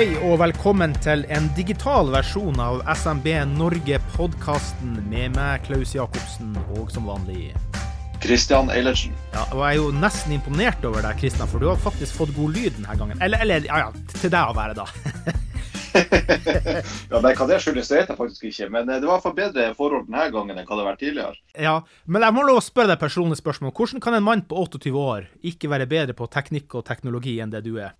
Hei 0.00 0.14
og 0.24 0.38
velkommen 0.40 0.94
til 1.04 1.26
en 1.28 1.50
digital 1.52 2.08
versjon 2.08 2.56
av 2.56 2.78
SMB 2.88 3.26
Norge-podkasten 3.50 4.94
med 5.10 5.34
meg, 5.34 5.60
Klaus 5.66 5.92
Jacobsen, 5.92 6.54
og 6.78 6.88
som 6.88 7.04
vanlig 7.10 7.50
Christian 8.24 8.72
Eilertsen. 8.72 9.12
Ja, 9.34 9.42
og 9.50 9.60
Jeg 9.60 9.66
er 9.66 9.76
jo 9.76 9.90
nesten 9.92 10.32
imponert 10.38 10.88
over 10.88 11.04
deg, 11.04 11.20
Kristian, 11.20 11.52
for 11.52 11.60
du 11.60 11.68
har 11.68 11.76
faktisk 11.84 12.16
fått 12.16 12.32
god 12.32 12.56
lyd 12.56 12.78
denne 12.78 12.96
gangen. 12.96 13.20
Eller, 13.20 13.44
eller 13.44 13.68
ja, 13.68 13.82
ja, 13.84 14.16
til 14.16 14.32
deg 14.32 14.40
å 14.40 14.56
være, 14.56 14.80
da. 14.80 14.88
ja, 17.12 17.20
nei, 17.20 17.36
Hva 17.36 17.52
det 17.52 17.60
skyldes, 17.60 17.92
det 17.92 18.00
vet 18.00 18.16
jeg 18.16 18.20
faktisk 18.24 18.50
ikke. 18.54 18.72
Men 18.72 18.88
eh, 18.88 19.04
det 19.04 19.12
var 19.12 19.20
for 19.20 19.36
bedre 19.36 19.68
forhold 19.76 20.08
denne 20.08 20.30
gangen 20.32 20.56
enn 20.56 20.64
hva 20.64 20.78
det 20.78 20.86
har 20.86 20.92
vært 20.94 21.04
tidligere. 21.04 21.42
Ja, 21.60 21.80
Men 22.08 22.24
jeg 22.24 22.40
må 22.40 22.48
lov 22.48 22.64
å 22.64 22.68
spørre 22.72 22.94
deg 22.94 23.04
personlig 23.04 23.44
spørsmål. 23.44 23.76
Hvordan 23.76 24.00
kan 24.00 24.16
en 24.16 24.30
mann 24.32 24.48
på 24.48 24.64
28 24.64 24.96
år 24.96 25.28
ikke 25.52 25.76
være 25.76 25.92
bedre 25.92 26.16
på 26.16 26.32
teknikk 26.32 26.80
og 26.80 26.88
teknologi 26.88 27.36
enn 27.44 27.52
det 27.52 27.68
du 27.68 27.76
er? 27.76 27.98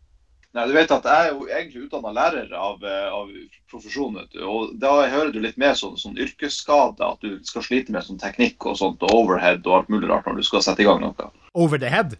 Nei, 0.50 0.64
du 0.66 0.72
vet 0.74 0.90
at 0.90 1.04
Jeg 1.06 1.26
er 1.26 1.28
jo 1.30 1.44
egentlig 1.46 1.84
utdanna 1.84 2.10
lærer 2.14 2.54
av, 2.58 2.82
eh, 2.82 3.06
av 3.14 3.28
profesjon. 3.70 4.16
og 4.18 4.72
Da 4.80 4.94
hører 5.08 5.32
du 5.32 5.38
litt 5.40 5.58
mer 5.58 5.76
sånn, 5.78 5.94
sånn 5.98 6.18
yrkesskade, 6.18 7.06
at 7.06 7.20
du 7.22 7.38
skal 7.46 7.62
slite 7.62 7.94
med 7.94 8.02
sånn 8.02 8.18
teknikk 8.18 8.66
og 8.66 8.76
sånt, 8.80 9.02
og 9.06 9.14
overhead 9.14 9.62
og 9.66 9.76
alt 9.76 9.88
mulig 9.88 10.10
rart 10.10 10.26
når 10.26 10.40
du 10.40 10.42
skal 10.42 10.64
sette 10.66 10.82
i 10.82 10.88
gang 10.88 11.00
noe. 11.04 11.30
Over 11.54 11.78
the 11.78 11.88
head? 11.88 12.18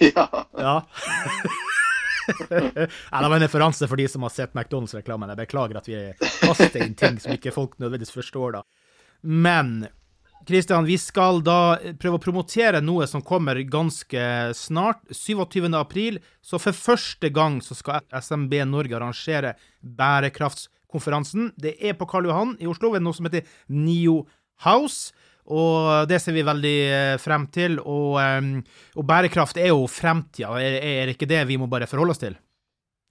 ja. 0.00 0.26
ja. 0.58 0.82
Nei, 2.50 2.86
det 2.86 3.28
var 3.28 3.36
en 3.36 3.42
referanse 3.42 3.86
for 3.90 3.98
de 3.98 4.06
som 4.10 4.22
har 4.26 4.34
sett 4.34 4.54
McDonald's-reklamen. 4.54 5.30
Jeg 5.32 5.42
beklager 5.46 5.78
at 5.78 5.88
vi 5.88 6.02
kaster 6.20 6.82
inn 6.84 6.94
ting 6.98 7.18
som 7.22 7.34
ikke 7.34 7.54
folk 7.54 7.78
nødvendigvis 7.78 8.14
forstår. 8.14 8.58
da. 8.58 8.62
Men 9.22 9.86
Kristian, 10.46 10.84
vi 10.84 10.96
skal 10.98 11.40
da 11.46 11.78
prøve 12.00 12.18
å 12.18 12.22
promotere 12.22 12.80
noe 12.82 13.06
som 13.10 13.22
kommer 13.24 13.60
ganske 13.70 14.22
snart. 14.58 15.02
27. 15.14 15.68
april. 15.78 16.18
Så 16.42 16.58
for 16.62 16.76
første 16.76 17.30
gang 17.34 17.60
så 17.62 17.76
skal 17.78 18.02
SMB 18.10 18.56
Norge 18.70 18.98
arrangere 18.98 19.54
bærekraftskonferansen. 19.80 21.52
Det 21.56 21.76
er 21.78 21.98
på 21.98 22.08
Karl 22.10 22.30
Johan 22.30 22.56
i 22.60 22.70
Oslo 22.70 22.92
ved 22.94 23.04
noe 23.04 23.16
som 23.16 23.28
heter 23.28 23.46
NIO 23.70 24.22
House. 24.66 25.14
Og 25.52 26.06
det 26.10 26.20
ser 26.22 26.36
vi 26.36 26.46
veldig 26.46 26.78
eh, 26.86 27.16
frem 27.22 27.48
til. 27.54 27.78
Og, 27.82 28.18
eh, 28.22 28.78
og 28.98 29.06
bærekraft 29.06 29.58
er 29.62 29.72
jo 29.72 29.86
fremtida, 29.90 30.54
er, 30.58 30.78
er 30.82 31.14
ikke 31.14 31.30
det 31.30 31.44
vi 31.50 31.58
må 31.58 31.70
bare 31.70 31.90
forholde 31.90 32.14
oss 32.14 32.22
til? 32.22 32.38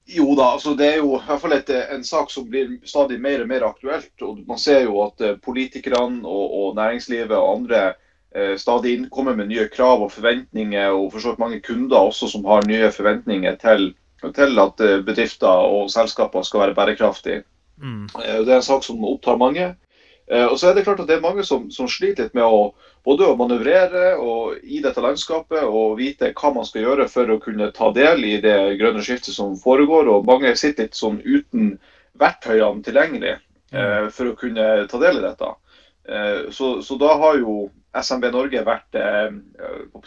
Jo 0.06 0.36
da, 0.36 0.52
altså 0.56 0.74
det 0.76 0.88
er 0.88 0.98
jo 1.00 1.16
i 1.16 1.22
hvert 1.24 1.42
fall 1.42 1.54
et, 1.56 1.70
en 1.94 2.04
sak 2.04 2.32
som 2.34 2.48
blir 2.50 2.74
stadig 2.90 3.20
mer 3.22 3.44
og 3.44 3.52
mer 3.52 3.66
aktuelt. 3.68 4.14
og 4.22 4.42
Man 4.48 4.60
ser 4.60 4.86
jo 4.88 4.98
at 5.06 5.22
eh, 5.22 5.38
politikerne 5.38 6.26
og, 6.28 6.56
og 6.58 6.76
næringslivet 6.76 7.38
og 7.38 7.52
andre 7.58 7.84
eh, 8.36 8.58
stadig 8.58 8.96
innkommer 8.98 9.38
med 9.38 9.52
nye 9.52 9.68
krav 9.72 10.04
og 10.04 10.12
forventninger, 10.12 10.90
og 10.90 11.12
for 11.14 11.20
så 11.20 11.32
vidt 11.32 11.44
mange 11.44 11.62
kunder 11.62 12.10
også 12.10 12.32
som 12.34 12.46
har 12.50 12.68
nye 12.68 12.92
forventninger 12.92 13.56
til, 13.62 13.94
til 14.36 14.66
at 14.66 14.84
eh, 14.84 15.00
bedrifter 15.06 15.70
og 15.70 15.92
selskaper 15.94 16.44
skal 16.48 16.66
være 16.66 16.76
bærekraftige. 16.76 17.44
Mm. 17.78 18.10
Eh, 18.20 18.40
det 18.46 18.52
er 18.52 18.60
en 18.60 18.70
sak 18.72 18.84
som 18.84 19.06
opptar 19.06 19.40
mange. 19.40 19.76
Eh, 20.32 20.46
og 20.46 20.56
så 20.60 20.70
er 20.70 20.78
det 20.78 20.86
klart 20.88 21.02
at 21.04 21.10
det 21.10 21.18
er 21.18 21.24
mange 21.24 21.44
som, 21.44 21.68
som 21.74 21.90
sliter 21.92 22.30
litt 22.30 22.36
med 22.38 22.48
å 22.48 22.72
både 23.04 23.28
å 23.28 23.36
manøvrere 23.36 24.14
og 24.22 24.62
i 24.64 24.80
dette 24.84 25.02
landskapet 25.04 25.66
og 25.66 25.98
vite 26.00 26.32
hva 26.38 26.54
man 26.56 26.68
skal 26.68 26.86
gjøre 26.86 27.08
for 27.12 27.34
å 27.34 27.40
kunne 27.42 27.72
ta 27.76 27.90
del 27.96 28.24
i 28.28 28.38
det 28.44 28.56
grønne 28.80 29.04
skiftet 29.04 29.36
som 29.36 29.58
foregår. 29.60 30.08
Og 30.08 30.28
mange 30.30 30.54
sitter 30.56 30.88
litt 30.88 30.96
sånn 30.96 31.20
uten 31.26 31.74
verktøyene 32.22 32.86
tilgjengelig 32.86 33.36
eh, 33.36 34.08
for 34.14 34.32
å 34.32 34.38
kunne 34.40 34.70
ta 34.92 35.02
del 35.02 35.20
i 35.20 35.26
dette. 35.26 35.52
Eh, 36.08 36.40
så, 36.56 36.78
så, 36.86 36.98
da 37.02 37.18
har 37.20 37.42
jo 37.42 37.68
SMB 37.98 38.32
Norge 38.32 38.64
vært 38.66 38.96
eh, 38.96 39.36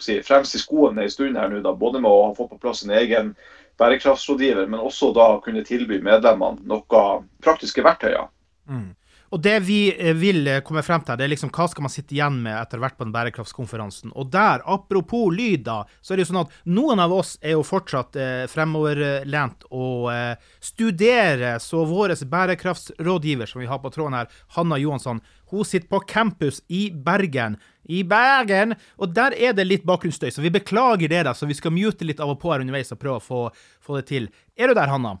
si, 0.01 0.17
fremst 0.25 0.57
i 0.57 0.63
skoene 0.63 1.05
en 1.05 1.13
stund 1.13 1.37
her 1.37 1.51
nå, 1.51 1.61
da, 1.61 1.75
både 1.77 2.01
med 2.01 2.09
å 2.09 2.27
ha 2.31 2.35
fått 2.37 2.55
på 2.55 2.61
plass 2.65 2.81
en 2.87 2.95
egen 2.97 3.35
bærekraftsrådgiver, 3.77 4.65
men 4.71 4.81
også 4.81 5.11
da 5.13 5.35
kunne 5.43 5.65
tilby 5.67 5.99
medlemmene 6.01 6.63
noen 6.65 7.27
praktiske 7.43 7.83
verktøyer. 7.85 8.31
Mm. 8.71 8.93
Og 9.35 9.41
det 9.43 9.57
vi 9.67 9.89
eh, 9.91 10.15
vil 10.15 10.47
eh, 10.47 10.61
komme 10.63 10.83
frem 10.85 11.03
til, 11.03 11.17
det 11.19 11.25
er 11.25 11.33
liksom 11.33 11.51
hva 11.51 11.65
skal 11.67 11.83
man 11.83 11.91
sitte 11.91 12.15
igjen 12.15 12.37
med 12.45 12.55
etter 12.55 12.79
hvert 12.79 12.95
på 12.95 13.03
den 13.03 13.11
bærekraftskonferansen. 13.11 14.13
Og 14.15 14.29
der, 14.31 14.63
apropos 14.63 15.27
lyd, 15.35 15.65
da, 15.65 15.81
så 15.99 16.13
er 16.13 16.21
det 16.21 16.25
jo 16.25 16.29
sånn 16.29 16.45
at 16.45 16.53
noen 16.71 17.01
av 17.03 17.11
oss 17.11 17.33
er 17.41 17.57
jo 17.57 17.65
fortsatt 17.67 18.15
eh, 18.15 18.45
fremoverlent 18.51 19.67
og 19.75 20.07
eh, 20.13 20.53
studerer. 20.63 21.59
Så 21.59 21.83
vår 21.89 22.15
bærekraftsrådgiver 22.31 23.51
som 23.51 23.59
vi 23.59 23.67
har 23.67 23.83
på 23.83 23.91
tråden 23.91 24.15
her, 24.21 24.31
Hanna 24.55 24.79
Johansson, 24.79 25.19
hun 25.51 25.67
sitter 25.67 25.91
på 25.91 26.05
campus 26.07 26.63
i 26.71 26.87
Bergen. 26.95 27.59
I 27.91 28.05
Bergen! 28.07 28.77
Og 29.03 29.11
der 29.19 29.35
er 29.35 29.51
det 29.57 29.67
litt 29.67 29.85
bakgrunnsstøy, 29.85 30.31
så 30.31 30.47
vi 30.47 30.55
beklager 30.55 31.11
det, 31.11 31.25
da. 31.27 31.35
Så 31.35 31.49
vi 31.49 31.59
skal 31.59 31.75
mute 31.75 32.07
litt 32.07 32.23
av 32.23 32.31
og 32.31 32.39
på 32.39 32.55
her 32.55 32.63
underveis 32.63 32.95
og 32.95 33.03
prøve 33.03 33.19
å 33.19 33.27
få, 33.27 33.45
få 33.83 33.99
det 33.99 34.07
til. 34.15 34.31
Er 34.55 34.71
du 34.71 34.79
der, 34.79 34.87
Hanna? 34.95 35.17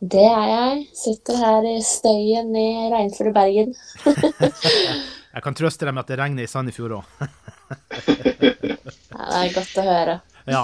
Det 0.00 0.24
er 0.24 0.46
jeg. 0.48 0.84
Sitter 0.96 1.36
her 1.36 1.66
i 1.68 1.76
støyen 1.84 2.54
i 2.56 2.68
regnfulle 2.88 3.34
Bergen. 3.36 3.74
jeg 5.34 5.42
kan 5.44 5.56
trøste 5.56 5.84
deg 5.84 5.92
med 5.92 6.06
at 6.06 6.12
det 6.12 6.18
regner 6.22 6.46
i 6.46 6.48
Sandefjord 6.48 6.94
òg. 7.02 7.10
ja, 8.08 9.26
det 9.28 9.42
er 9.42 9.52
godt 9.58 9.76
å 9.76 9.84
høre. 9.84 10.14
ja. 10.48 10.62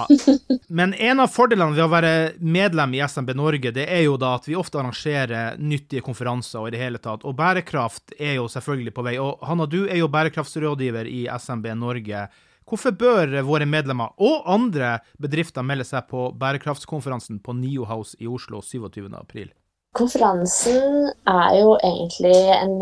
Men 0.73 0.95
en 0.97 1.21
av 1.21 1.29
fordelene 1.29 1.77
ved 1.77 1.85
å 1.85 1.91
være 1.91 2.13
medlem 2.41 2.97
i 2.97 3.03
SMB 3.05 3.35
Norge, 3.37 3.75
det 3.77 3.85
er 3.85 4.07
jo 4.07 4.17
da 4.17 4.33
at 4.39 4.49
vi 4.49 4.57
ofte 4.57 4.81
arrangerer 4.81 5.61
nyttige 5.61 6.01
konferanser 6.01 6.63
og 6.63 6.71
i 6.71 6.73
det 6.73 6.81
hele 6.81 7.01
tatt. 7.03 7.21
Og 7.21 7.37
bærekraft 7.37 8.17
er 8.17 8.39
jo 8.39 8.49
selvfølgelig 8.49 8.95
på 8.97 9.05
vei. 9.05 9.19
Og 9.21 9.45
Hanna, 9.45 9.69
du 9.69 9.83
er 9.85 10.01
jo 10.01 10.09
bærekraftsrådgiver 10.17 11.05
i 11.13 11.27
SMB 11.37 11.75
Norge. 11.77 12.25
Hvorfor 12.67 12.91
bør 12.99 13.31
våre 13.47 13.65
medlemmer 13.69 14.11
og 14.19 14.47
andre 14.51 14.97
bedrifter 15.23 15.63
melde 15.63 15.85
seg 15.87 16.09
på 16.09 16.27
bærekraftskonferansen 16.35 17.39
på 17.39 17.55
NIO 17.55 17.85
House 17.87 18.17
i 18.19 18.27
Oslo 18.27 18.59
27.4? 18.59 19.53
Konferansen 19.95 21.07
er 21.31 21.53
jo 21.61 21.77
egentlig 21.79 22.35
en 22.57 22.73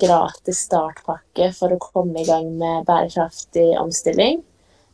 gratis 0.00 0.62
startpakke 0.64 1.50
for 1.52 1.74
å 1.74 1.82
komme 1.82 2.22
i 2.22 2.28
gang 2.28 2.48
med 2.56 2.86
bærekraftig 2.88 3.74
omstilling. 3.80 4.40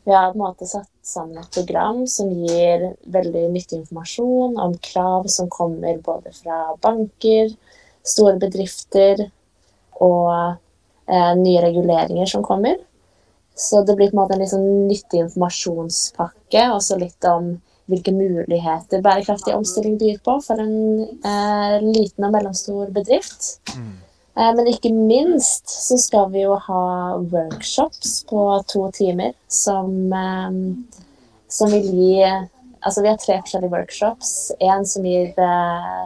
Vi 0.07 0.15
har 0.15 0.33
på 0.33 0.41
en 0.41 0.43
måte 0.43 0.67
satt 0.71 0.91
sammen 1.07 1.39
et 1.45 1.55
program 1.55 2.03
som 2.11 2.35
gir 2.47 2.83
veldig 3.15 3.47
nyttig 3.55 3.81
informasjon 3.85 4.59
om 4.63 4.75
krav 4.83 5.31
som 5.31 5.51
kommer 5.51 6.03
både 6.03 6.35
fra 6.35 6.75
banker, 6.83 7.55
store 8.07 8.37
bedrifter 8.43 9.29
og 10.03 10.31
eh, 10.35 11.33
nye 11.39 11.63
reguleringer 11.63 12.31
som 12.31 12.43
kommer. 12.47 12.79
Så 13.57 13.83
det 13.89 13.97
blir 13.97 14.11
på 14.11 14.17
en 14.19 14.21
måte 14.21 14.37
en 14.37 14.51
sånn 14.51 14.67
nyttig 14.91 15.23
informasjonspakke, 15.25 16.67
og 16.75 16.83
så 16.85 16.99
litt 17.01 17.25
om 17.25 17.55
hvilke 17.87 18.13
muligheter 18.13 19.03
bærekraftig 19.03 19.55
omstilling 19.55 19.95
byr 20.01 20.19
på 20.27 20.35
for 20.45 20.61
en 20.61 21.07
eh, 21.07 21.77
liten 21.85 22.27
og 22.27 22.35
mellomstor 22.35 22.91
bedrift. 22.95 23.61
Mm. 23.77 23.95
Eh, 24.37 24.51
men 24.59 24.69
ikke 24.69 24.93
minst 24.93 25.71
så 25.71 25.97
skal 26.03 26.29
vi 26.35 26.43
jo 26.45 26.59
ha 26.67 26.83
workshops 27.33 28.19
på 28.29 28.43
to 28.69 28.91
timer 28.97 29.33
som, 29.49 29.95
eh, 30.13 30.61
som 31.49 31.73
vil 31.73 31.89
gi 31.95 32.13
Altså 32.87 33.03
vi 33.03 33.09
har 33.09 33.17
tre 33.19 33.41
forskjellige 33.43 33.73
workshops. 33.73 34.53
En 34.63 34.85
som 34.87 35.03
gir 35.03 35.33
eh, 35.43 36.03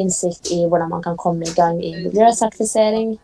innsikt 0.00 0.48
i 0.54 0.62
hvordan 0.64 0.88
man 0.88 1.02
kan 1.04 1.18
komme 1.20 1.44
i 1.44 1.52
gang 1.52 1.82
i 1.84 1.90
miljøsertifisering 2.06 3.18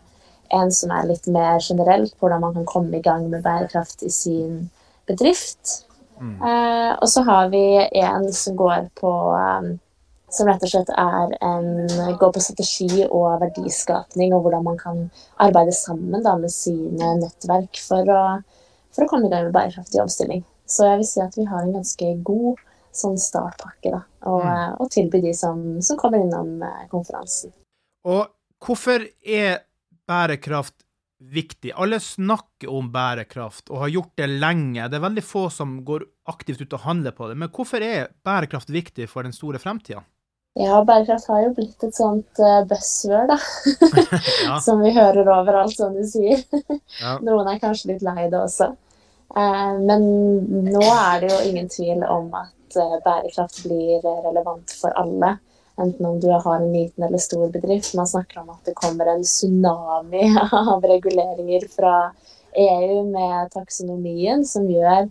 en 0.55 0.71
som 0.71 0.91
er 0.95 1.07
litt 1.09 1.27
mer 1.27 1.59
generelt, 1.63 2.15
hvordan 2.19 2.41
man 2.41 2.53
kan 2.57 2.65
komme 2.65 2.97
i 2.97 3.03
gang 3.05 3.29
med 3.29 3.43
bærekraft 3.45 4.03
i 4.03 4.09
sin 4.13 4.69
bedrift. 5.07 5.85
Mm. 6.19 6.35
Eh, 6.43 6.93
og 6.99 7.09
så 7.09 7.23
har 7.23 7.49
vi 7.49 7.63
en 8.01 8.33
som 8.33 8.57
går 8.59 8.89
på 8.99 9.11
um, 9.31 9.77
Som 10.29 10.45
rett 10.45 10.61
og 10.61 10.69
slett 10.69 10.89
er 10.93 11.31
en, 11.41 11.69
går 12.21 12.33
på 12.35 12.41
strategi 12.43 13.05
og 13.07 13.39
verdiskapning, 13.41 14.29
og 14.35 14.43
hvordan 14.43 14.61
man 14.67 14.75
kan 14.77 14.99
arbeide 15.41 15.73
sammen 15.73 16.21
da, 16.21 16.35
med 16.37 16.53
sine 16.53 17.15
nettverk 17.17 17.79
for 17.81 18.11
å, 18.13 18.19
for 18.93 19.07
å 19.07 19.09
komme 19.09 19.25
i 19.25 19.31
gang 19.31 19.47
med 19.47 19.55
bærekraftig 19.55 20.03
omstilling. 20.03 20.43
Så 20.69 20.85
jeg 20.85 20.99
vil 20.99 21.09
si 21.09 21.23
at 21.23 21.33
vi 21.33 21.47
har 21.49 21.65
en 21.65 21.73
ganske 21.79 22.11
god 22.21 22.61
sånn 22.93 23.17
startpakke, 23.17 23.89
da. 23.95 24.03
Og, 24.29 24.45
Mm. 24.45 24.75
og 24.83 24.91
tilby 24.93 25.23
de 25.25 25.33
som, 25.33 25.81
som 25.81 25.97
kommer 25.97 26.21
innom 26.21 26.61
eh, 26.61 26.85
konferansen. 26.93 27.49
Og 28.05 28.27
hvorfor 28.61 29.07
er 29.25 29.63
bærekraft 30.09 30.75
viktig? 31.19 31.73
Alle 31.75 31.99
snakker 32.03 32.71
om 32.73 32.91
bærekraft 32.93 33.69
og 33.69 33.83
har 33.85 33.93
gjort 33.93 34.13
det 34.19 34.29
lenge. 34.31 34.87
Det 34.89 34.99
er 34.99 35.05
veldig 35.07 35.25
få 35.25 35.47
som 35.53 35.79
går 35.85 36.07
aktivt 36.31 36.63
ut 36.63 36.77
og 36.77 36.85
handler 36.87 37.15
på 37.15 37.29
det. 37.29 37.37
Men 37.39 37.51
hvorfor 37.53 37.83
er 37.85 38.09
bærekraft 38.25 38.71
viktig 38.73 39.09
for 39.11 39.27
den 39.27 39.35
store 39.35 39.61
fremtida? 39.61 40.03
Ja, 40.59 40.81
bærekraft 40.83 41.29
har 41.29 41.43
jo 41.45 41.53
blitt 41.55 41.83
et 41.85 41.95
sånt 41.95 42.41
uh, 42.41 42.63
buzzword, 42.67 43.31
da. 43.31 43.37
Ja. 44.49 44.59
som 44.65 44.81
vi 44.83 44.91
hører 44.95 45.27
overalt, 45.29 45.77
som 45.77 45.95
du 45.95 46.03
sier. 46.07 46.41
Ja. 46.99 47.19
Noen 47.23 47.47
er 47.47 47.61
kanskje 47.61 47.93
litt 47.93 48.03
lei 48.03 48.27
det 48.27 48.39
også. 48.39 48.73
Eh, 49.37 49.75
men 49.85 50.05
nå 50.65 50.81
er 50.89 51.21
det 51.21 51.29
jo 51.29 51.41
ingen 51.51 51.69
tvil 51.69 52.01
om 52.07 52.31
at 52.37 52.77
eh, 52.81 52.95
bærekraft 53.05 53.61
blir 53.67 53.99
eh, 54.01 54.23
relevant 54.25 54.73
for 54.73 54.95
alle. 54.97 55.35
Enten 55.79 56.05
om 56.05 56.19
du 56.19 56.27
har 56.31 56.55
en 56.55 56.73
liten 56.73 57.03
eller 57.03 57.21
stor 57.23 57.47
bedrift. 57.53 57.93
Man 57.95 58.07
snakker 58.07 58.41
om 58.41 58.49
at 58.51 58.65
det 58.67 58.75
kommer 58.75 59.05
en 59.07 59.23
tsunami 59.23 60.25
av 60.51 60.83
reguleringer 60.83 61.67
fra 61.71 61.95
EU 62.59 63.03
med 63.07 63.51
taksonomien 63.53 64.45
som 64.45 64.67
gjør 64.69 65.07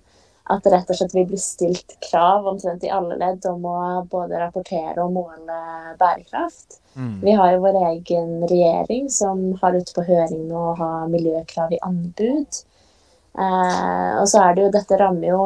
at 0.49 0.65
det 0.65 0.73
rett 0.73 0.91
og 0.91 0.97
slett 0.97 1.15
vil 1.15 1.27
bli 1.29 1.39
stilt 1.41 1.95
krav 2.09 2.47
omtrent 2.49 2.85
i 2.85 2.93
alle 2.93 3.19
ledd 3.21 3.45
om 3.51 3.67
å 3.69 3.79
både 4.09 4.41
rapportere 4.41 4.97
og 5.05 5.13
måle 5.13 5.59
bærekraft. 6.01 6.79
Mm. 6.97 7.19
Vi 7.23 7.35
har 7.37 7.53
jo 7.53 7.63
vår 7.67 7.79
egen 7.91 8.31
regjering 8.49 9.11
som 9.13 9.43
har 9.61 9.77
ute 9.77 9.93
på 9.95 10.07
høring 10.09 10.47
nå 10.49 10.63
å 10.71 10.77
ha 10.79 10.93
miljøkrav 11.11 11.75
i 11.77 11.81
anbud. 11.85 12.61
Eh, 13.39 14.13
og 14.19 14.25
så 14.31 14.41
er 14.47 14.57
det 14.57 14.65
jo 14.65 14.75
Dette 14.75 14.99
rammer 14.99 15.29
jo 15.29 15.43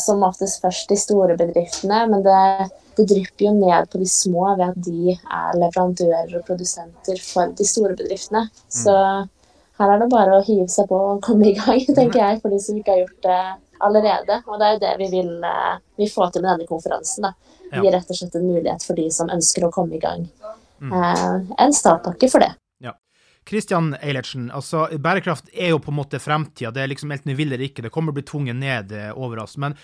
som 0.00 0.24
oftest 0.26 0.62
først 0.64 0.90
de 0.90 0.98
store 1.00 1.36
bedriftene, 1.38 2.02
men 2.10 2.24
det, 2.24 2.70
det 2.98 3.06
drypper 3.10 3.48
jo 3.48 3.54
ned 3.56 3.90
på 3.92 4.00
de 4.02 4.08
små 4.10 4.48
ved 4.54 4.66
at 4.70 4.80
de 4.86 5.14
er 5.16 5.60
leverandører 5.60 6.36
og 6.38 6.44
produsenter 6.48 7.20
for 7.22 7.54
de 7.56 7.66
store 7.68 7.96
bedriftene. 7.98 8.46
Så 8.72 8.94
her 9.76 9.92
er 9.92 10.00
det 10.00 10.10
bare 10.12 10.38
å 10.38 10.44
hive 10.46 10.68
seg 10.72 10.88
på 10.90 10.98
og 11.12 11.22
komme 11.24 11.50
i 11.50 11.56
gang, 11.56 11.82
tenker 11.98 12.22
jeg, 12.22 12.42
for 12.42 12.52
de 12.52 12.60
som 12.62 12.78
ikke 12.80 12.94
har 12.94 13.04
gjort 13.04 13.28
det 13.28 13.40
allerede. 13.86 14.42
Og 14.46 14.60
det 14.60 14.68
er 14.68 14.76
jo 14.76 14.84
det 14.86 14.94
vi 15.04 15.10
vil, 15.18 15.32
vi 16.00 16.10
få 16.10 16.30
til 16.30 16.44
med 16.44 16.54
denne 16.54 16.68
konferansen. 16.68 17.28
da. 17.28 17.56
Ja. 17.72 17.82
Gi 17.82 17.90
rett 17.92 18.12
og 18.12 18.20
slett 18.20 18.38
en 18.38 18.46
mulighet 18.46 18.84
for 18.86 18.98
de 18.98 19.08
som 19.12 19.32
ønsker 19.32 19.66
å 19.66 19.72
komme 19.74 19.98
i 19.98 20.02
gang. 20.02 20.28
Eh, 20.82 21.36
en 21.58 21.74
startpakke 21.74 22.28
for 22.30 22.44
det. 22.44 22.52
Kristian 23.46 23.92
Eilertsen, 24.02 24.48
altså 24.50 24.88
bærekraft 24.98 25.52
er 25.54 25.70
jo 25.70 25.78
på 25.78 25.92
en 25.92 26.00
måte 26.00 26.18
fremtida. 26.18 26.72
Det 26.74 26.82
er 26.82 26.90
liksom 26.90 27.12
enten 27.14 27.30
vi 27.30 27.38
vil 27.38 27.52
eller 27.54 27.68
ikke, 27.68 27.84
det 27.84 27.92
kommer 27.94 28.10
å 28.10 28.16
bli 28.18 28.24
tvunget 28.26 28.58
ned 28.58 28.94
eh, 28.96 29.12
over 29.14 29.44
oss. 29.44 29.54
Men 29.62 29.76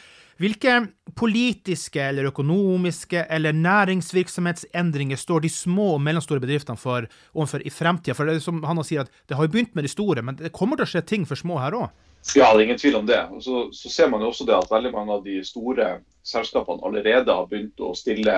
hvilke 0.42 0.80
politiske 1.14 2.02
eller 2.02 2.26
økonomiske 2.32 3.26
eller 3.30 3.54
næringsvirksomhetsendringer 3.54 5.20
står 5.20 5.44
de 5.44 5.50
små 5.54 5.92
og 5.94 6.00
mellomstore 6.02 6.42
bedriftene 6.42 6.80
for 6.80 7.06
overfor 7.36 7.62
i 7.62 7.70
fremtida? 7.70 8.16
For 8.18 8.26
det 8.26 8.40
er 8.40 8.42
som 8.42 8.58
Hanna 8.66 8.82
sier, 8.86 9.06
at 9.06 9.28
det 9.30 9.38
har 9.38 9.46
jo 9.46 9.52
begynt 9.54 9.76
med 9.78 9.86
de 9.86 9.92
store, 9.92 10.24
men 10.26 10.40
det 10.40 10.50
kommer 10.56 10.80
til 10.80 10.88
å 10.88 10.92
skje 10.94 11.04
ting 11.12 11.28
for 11.28 11.38
små 11.38 11.60
her 11.62 11.76
òg. 11.78 11.92
Ja, 12.34 12.48
det 12.50 12.62
er 12.62 12.64
ingen 12.64 12.80
tvil 12.82 12.98
om 12.98 13.06
det. 13.06 13.20
Og 13.34 13.42
så, 13.46 13.68
så 13.74 13.90
ser 13.90 14.10
man 14.10 14.22
jo 14.22 14.32
også 14.32 14.46
det 14.48 14.56
at 14.56 14.70
veldig 14.70 14.92
mange 14.94 15.14
av 15.18 15.22
de 15.26 15.38
store 15.46 15.92
selskapene 16.26 16.82
allerede 16.86 17.34
har 17.34 17.46
begynt 17.50 17.82
å 17.82 17.92
stille 17.98 18.36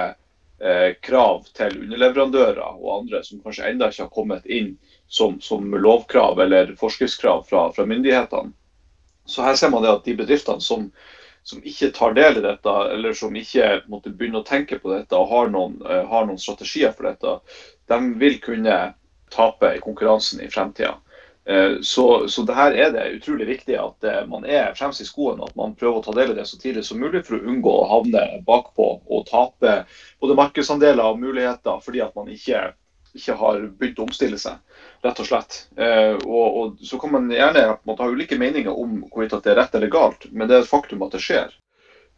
eh, 0.61 0.91
krav 1.05 1.49
til 1.57 1.83
underleverandører 1.85 2.63
og 2.65 2.91
andre 2.99 3.21
som 3.27 3.43
kanskje 3.45 3.71
ennå 3.71 3.89
ikke 3.89 4.07
har 4.07 4.15
kommet 4.15 4.49
inn 4.49 4.75
som, 5.09 5.41
som 5.41 5.75
lovkrav 5.75 6.41
eller 6.41 6.75
forskriftskrav 6.81 7.45
fra, 7.49 7.69
fra 7.73 7.87
myndighetene. 7.87 8.53
Så 9.27 9.43
her 9.43 9.55
ser 9.57 9.71
man 9.73 9.85
det 9.85 9.93
at 9.93 10.05
de 10.05 10.17
bedriftene 10.19 10.61
som, 10.61 10.91
som 11.43 11.63
ikke 11.65 11.93
tar 11.97 12.17
del 12.17 12.41
i 12.41 12.45
dette, 12.45 12.75
eller 12.97 13.15
som 13.17 13.37
ikke 13.37 13.85
måtte 13.89 14.13
begynne 14.13 14.43
å 14.43 14.49
tenke 14.49 14.79
på 14.81 14.93
dette 14.93 15.17
og 15.17 15.31
har 15.31 15.49
noen, 15.55 15.79
eh, 15.87 16.03
har 16.11 16.27
noen 16.29 16.41
strategier 16.41 16.93
for 16.93 17.09
dette, 17.09 17.39
de 17.89 18.01
vil 18.21 18.37
kunne 18.45 18.77
tape 19.33 19.73
i 19.77 19.81
konkurransen 19.81 20.45
i 20.45 20.51
fremtida. 20.53 20.97
Eh, 21.47 21.81
Så, 21.81 22.29
så 22.29 22.43
det 22.43 22.55
her 22.57 22.73
er 22.73 22.93
det 22.93 23.09
utrolig 23.19 23.47
viktig 23.47 23.77
at 23.77 24.05
eh, 24.05 24.23
man 24.29 24.47
er 24.49 24.75
fremst 24.77 25.01
i 25.01 25.09
skoen, 25.09 25.43
at 25.45 25.57
man 25.57 25.75
prøver 25.77 25.99
å 26.01 26.05
ta 26.05 26.13
del 26.17 26.33
i 26.33 26.37
det 26.39 26.47
så 26.49 26.57
tidlig 26.61 26.85
som 26.85 27.01
mulig 27.01 27.25
for 27.27 27.37
å 27.37 27.45
unngå 27.45 27.75
å 27.81 27.89
havne 27.91 28.23
bakpå 28.47 28.87
og 29.05 29.27
tape 29.29 29.83
både 30.21 30.37
markedsandeler 30.39 31.05
og 31.05 31.21
muligheter 31.21 31.81
fordi 31.85 32.01
at 32.01 32.17
man 32.17 32.29
ikke, 32.33 32.71
ikke 33.13 33.37
har 33.41 33.61
begynt 33.77 34.01
å 34.01 34.07
omstille 34.09 34.41
seg, 34.41 34.57
rett 35.05 35.21
og 35.21 35.29
slett. 35.29 35.59
Eh, 35.77 36.17
Og, 36.25 36.57
og 36.61 36.79
Så 36.83 36.99
kan 36.99 37.13
man 37.13 37.31
gjerne 37.31 37.79
måtte, 37.85 38.03
ha 38.03 38.11
ulike 38.11 38.39
meninger 38.41 38.73
om 38.73 39.03
hvorvidt 39.11 39.37
det 39.45 39.53
er 39.53 39.61
rett 39.61 39.75
eller 39.75 39.93
galt, 39.93 40.27
men 40.33 40.49
det 40.49 40.57
er 40.57 40.65
et 40.65 40.71
faktum 40.71 41.03
at 41.07 41.13
det 41.15 41.23
skjer. 41.25 41.53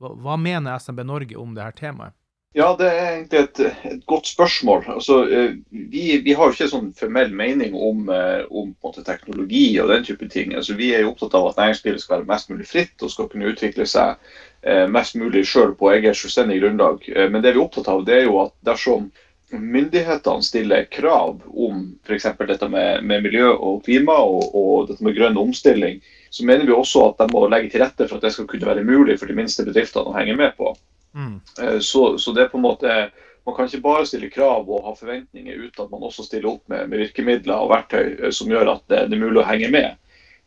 Hva, 0.03 0.09
hva 0.27 0.35
mener 0.43 0.83
SMB 0.83 1.07
Norge 1.07 1.39
om 1.39 1.55
det 1.55 1.67
her 1.67 1.79
temaet? 1.79 2.19
Ja, 2.55 2.69
det 2.79 2.87
er 2.87 3.09
egentlig 3.17 3.39
et, 3.41 3.61
et 3.91 4.03
godt 4.06 4.29
spørsmål. 4.31 4.85
Altså, 4.95 5.17
eh, 5.27 5.56
vi, 5.71 6.05
vi 6.23 6.37
har 6.39 6.47
jo 6.47 6.55
ikke 6.55 6.69
sånn 6.71 6.93
formell 6.95 7.33
mening 7.35 7.75
om, 7.75 8.05
eh, 8.15 8.45
om 8.47 8.69
måte, 8.85 9.03
teknologi 9.03 9.65
og 9.83 9.91
den 9.91 10.06
type 10.06 10.29
ting. 10.31 10.55
Altså, 10.55 10.77
vi 10.79 10.93
er 10.95 11.03
jo 11.03 11.11
opptatt 11.11 11.35
av 11.35 11.49
at 11.49 11.59
næringslivet 11.59 12.05
skal 12.05 12.21
være 12.21 12.31
mest 12.31 12.53
mulig 12.53 12.69
fritt 12.71 13.03
og 13.03 13.11
skal 13.11 13.27
kunne 13.33 13.51
utvikle 13.51 13.89
seg 13.91 14.23
eh, 14.62 14.87
mest 14.87 15.19
mulig 15.19 15.43
selv 15.51 15.75
på 15.83 15.91
eget 15.97 16.21
selvstendig 16.21 16.61
grunnlag. 16.62 17.11
Men 17.27 17.43
det 17.43 17.56
vi 17.56 17.59
er 17.59 17.65
opptatt 17.65 17.91
av, 17.91 18.06
det 18.06 18.21
er 18.21 18.25
jo 18.29 18.39
at 18.45 18.55
dersom 18.71 19.11
myndighetene 19.51 20.46
stiller 20.46 20.87
krav 20.94 21.43
om 21.51 21.84
f.eks. 22.06 22.31
dette 22.39 22.70
med, 22.70 23.03
med 23.03 23.27
miljø 23.27 23.51
og 23.51 23.82
klima 23.91 24.20
og, 24.23 24.55
og 24.55 24.89
dette 24.93 25.03
med 25.03 25.19
grønn 25.19 25.43
omstilling, 25.43 25.99
så 26.31 26.46
mener 26.46 26.70
vi 26.70 26.79
også 26.79 27.08
at 27.11 27.19
de 27.19 27.34
må 27.34 27.49
legge 27.51 27.75
til 27.75 27.82
rette 27.82 28.06
for 28.06 28.23
at 28.23 28.31
det 28.31 28.37
skal 28.39 28.46
kunne 28.46 28.70
være 28.70 28.87
mulig 28.87 29.19
for 29.19 29.27
de 29.27 29.43
minste 29.43 29.67
bedriftene 29.67 30.15
å 30.15 30.20
henge 30.23 30.39
med 30.39 30.55
på. 30.55 30.77
Mm. 31.15 31.41
Eh, 31.63 31.79
Så, 31.79 32.19
så 32.19 32.33
det 32.35 32.43
er 32.43 32.49
på 32.51 32.59
en 32.59 32.65
måte 32.67 33.11
Man 33.47 33.55
kan 33.55 33.69
ikke 33.69 33.83
bare 33.85 34.06
stille 34.09 34.31
krav 34.33 34.71
og 34.73 34.87
ha 34.87 34.94
forventninger 34.97 35.55
uten 35.67 35.85
at 35.85 35.91
man 35.91 36.03
også 36.03 36.25
stiller 36.25 36.49
opp 36.49 36.63
med, 36.73 36.89
med 36.89 36.99
virkemidler 37.05 37.61
og 37.61 37.71
verktøy 37.71 38.17
eh, 38.25 38.31
som 38.33 38.49
gjør 38.51 38.71
at 38.73 38.83
det, 38.89 39.03
det 39.11 39.19
er 39.19 39.21
mulig 39.21 39.43
å 39.43 39.47
henge 39.47 39.69
med. 39.71 39.99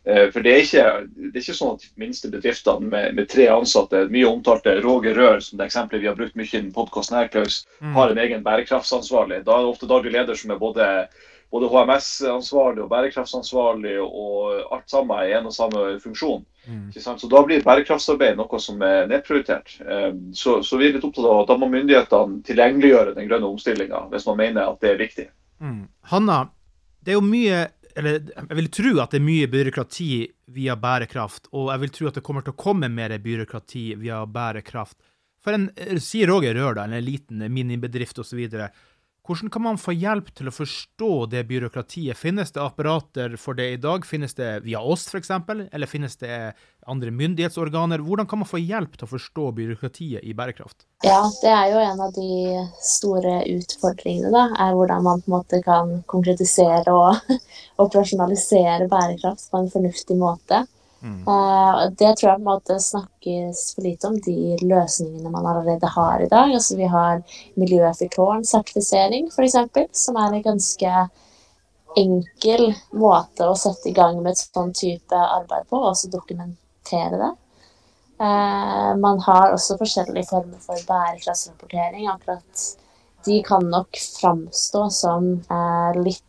Eh, 0.08 0.32
For 0.34 0.42
det 0.42 0.54
er 0.56 0.64
ikke, 0.66 0.86
det 1.14 1.36
er 1.36 1.44
ikke 1.44 1.56
sånn 1.60 1.76
at 1.76 1.86
de 1.86 1.92
minste 2.02 2.32
bedriftene 2.34 2.90
med, 2.90 3.14
med 3.20 3.30
tre 3.30 3.46
ansatte, 3.54 4.02
mye 4.10 4.26
omtalte 4.32 4.80
Roger 4.82 5.14
Rør, 5.20 5.40
som 5.46 5.60
det 5.62 5.68
eksempelet 5.70 6.02
vi 6.02 6.10
har 6.10 6.18
brukt 6.18 6.36
mye 6.40 6.50
i 6.50 6.58
den 6.58 6.74
podkasten 6.74 7.20
Mm. 7.82 7.94
har 7.94 8.10
en 8.10 8.18
egen 8.26 8.44
bærekraftsansvarlig. 8.44 9.44
Da 9.46 9.54
er 9.60 9.66
det 9.68 9.74
ofte 9.76 9.92
daglig 9.94 10.12
leder 10.18 10.36
som 10.36 10.52
er 10.52 10.58
både, 10.58 11.08
både 11.52 11.70
HMS-ansvarlig 11.72 12.84
og 12.84 12.90
bærekraftsansvarlig, 12.92 13.96
og 14.04 14.74
alt 14.76 14.90
sammen 14.92 15.24
i 15.24 15.36
en 15.38 15.48
og 15.48 15.56
samme 15.56 15.86
funksjon. 16.04 16.44
Mm. 16.68 16.92
Så 16.92 17.30
Da 17.32 17.44
blir 17.48 17.64
bærekraftsarbeid 17.64 18.36
noe 18.36 18.60
som 18.60 18.82
er 18.84 19.08
nedprioritert. 19.08 19.78
Eh, 19.82 20.12
Så, 20.34 20.62
så 20.64 20.78
vi 20.78 20.90
er 20.90 20.98
litt 20.98 21.08
opptatt 21.08 21.26
av 21.26 21.42
at 21.42 21.48
da 21.48 21.58
må 21.58 21.70
myndighetene 21.72 22.44
tilgjengeliggjøre 22.44 23.16
den 23.16 23.30
grønne 23.30 23.48
omstillinga, 23.48 24.08
hvis 24.12 24.28
man 24.28 24.38
mener 24.38 24.68
at 24.68 24.82
det 24.84 24.92
er 24.92 25.02
viktig. 25.02 25.28
Mm. 25.64 25.88
Hanna, 26.12 26.50
det 27.00 27.16
er 27.16 27.20
jo 27.22 27.26
mye 27.26 27.66
eller 27.98 28.20
jeg 28.30 28.58
vil 28.60 28.68
tro 28.70 28.92
at 29.02 29.14
det 29.14 29.18
er 29.18 29.26
mye 29.26 29.48
byråkrati 29.50 30.12
via 30.54 30.76
bærekraft, 30.78 31.48
og 31.50 31.72
jeg 31.72 31.82
vil 31.82 31.94
tro 31.96 32.10
at 32.10 32.20
det 32.20 32.24
kommer 32.28 32.46
til 32.46 32.54
å 32.54 32.60
komme 32.62 32.90
mer 32.94 33.16
byråkrati 33.18 33.86
via 33.98 34.20
bærekraft. 34.30 35.00
For 35.42 35.56
en, 35.58 35.70
sier 36.04 36.30
Roger 36.30 36.54
Rør, 36.54 36.76
da, 36.78 36.86
en 36.86 37.06
liten 37.06 37.42
minibedrift 37.54 38.20
osv. 38.22 38.44
Hvordan 39.28 39.50
kan 39.52 39.62
man 39.62 39.78
få 39.78 39.92
hjelp 39.92 40.30
til 40.40 40.48
å 40.48 40.54
forstå 40.56 41.10
det 41.34 41.42
byråkratiet? 41.50 42.16
Finnes 42.16 42.54
det 42.56 42.62
apparater 42.64 43.34
for 43.36 43.58
det 43.60 43.66
i 43.74 43.80
dag? 43.84 44.06
Finnes 44.08 44.38
det 44.38 44.52
via 44.64 44.80
oss, 44.80 45.04
f.eks., 45.12 45.34
eller 45.68 45.92
finnes 45.92 46.16
det 46.22 46.38
andre 46.88 47.12
myndighetsorganer? 47.12 48.00
Hvordan 48.08 48.30
kan 48.32 48.40
man 48.40 48.48
få 48.48 48.62
hjelp 48.62 48.96
til 48.96 49.04
å 49.04 49.12
forstå 49.12 49.50
byråkratiet 49.58 50.24
i 50.24 50.32
bærekraft? 50.38 50.88
Ja, 51.04 51.20
det 51.42 51.52
er 51.52 51.74
jo 51.74 51.84
en 51.84 52.06
av 52.08 52.16
de 52.16 52.64
store 52.88 53.42
utfordringene, 53.52 54.32
da. 54.32 54.46
Er 54.64 54.80
hvordan 54.80 55.04
man 55.10 55.26
på 55.26 55.28
en 55.28 55.36
måte 55.36 55.60
kan 55.66 55.92
konkretisere 56.08 56.96
og 56.96 57.36
operasjonalisere 57.84 58.88
bærekraft 58.88 59.52
på 59.52 59.60
en 59.60 59.72
fornuftig 59.76 60.16
måte. 60.24 60.64
Mm. 61.08 61.28
Uh, 61.28 61.92
det 62.00 62.18
tror 62.18 62.30
jeg 62.30 62.40
på 62.40 62.42
en 62.42 62.50
måte 62.50 62.80
snakkes 62.84 63.62
for 63.76 63.88
lite 63.88 64.10
om, 64.10 64.18
de 64.26 64.58
løsningene 64.64 65.32
man 65.32 65.48
allerede 65.48 65.92
har 65.94 66.24
i 66.24 66.30
dag. 66.32 66.52
Altså 66.58 66.78
Vi 66.80 66.90
har 66.92 67.24
miljøeffektoren 67.56 68.46
sertifisering, 68.48 69.32
f.eks., 69.32 70.04
som 70.04 70.20
er 70.20 70.36
en 70.36 70.46
ganske 70.50 70.94
enkel 71.98 72.70
måte 72.94 73.48
å 73.48 73.56
sette 73.58 73.90
i 73.90 73.96
gang 73.96 74.20
med 74.22 74.36
et 74.36 74.44
sånn 74.44 74.74
type 74.76 75.18
arbeid 75.18 75.70
på, 75.70 75.80
og 75.80 75.94
også 75.94 76.12
dokumentere 76.14 77.22
det. 77.24 77.34
Uh, 78.18 78.92
man 78.98 79.22
har 79.26 79.54
også 79.54 79.78
forskjellige 79.80 80.30
former 80.30 80.60
for 80.62 80.82
bærekraftsrapportering. 80.90 82.10
Akkurat 82.12 82.68
de 83.26 83.42
kan 83.46 83.66
nok 83.70 84.00
framstå 84.20 84.88
som 84.94 85.36
uh, 85.52 85.92
litt 86.02 86.24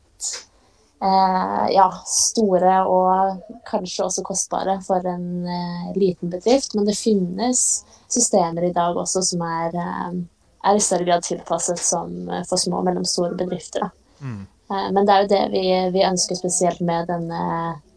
ja, 1.01 1.87
store 2.11 2.73
og 2.91 3.59
kanskje 3.69 4.07
også 4.09 4.25
kostbare 4.27 4.79
for 4.87 5.05
en 5.07 5.47
eh, 5.47 5.91
liten 5.95 6.31
bedrift. 6.33 6.75
Men 6.75 6.89
det 6.89 6.99
finnes 6.99 7.85
systemer 8.09 8.67
i 8.67 8.73
dag 8.75 8.97
også 8.97 9.23
som 9.23 9.43
er, 9.47 9.75
eh, 9.79 10.17
er 10.65 10.79
i 10.79 10.83
større 10.83 11.07
grad 11.07 11.27
tilpasset 11.27 11.79
som 11.79 12.29
eh, 12.29 12.45
for 12.49 12.61
små 12.61 12.81
og 12.81 12.89
mellomstore 12.89 13.37
bedrifter. 13.39 13.91
Mm. 14.21 14.47
Eh, 14.71 14.89
men 14.93 15.07
det 15.07 15.15
er 15.15 15.23
jo 15.23 15.33
det 15.35 15.45
vi, 15.53 15.67
vi, 15.95 16.07
ønsker 16.07 16.39
spesielt 16.39 16.81
med 16.81 17.09
denne 17.11 17.43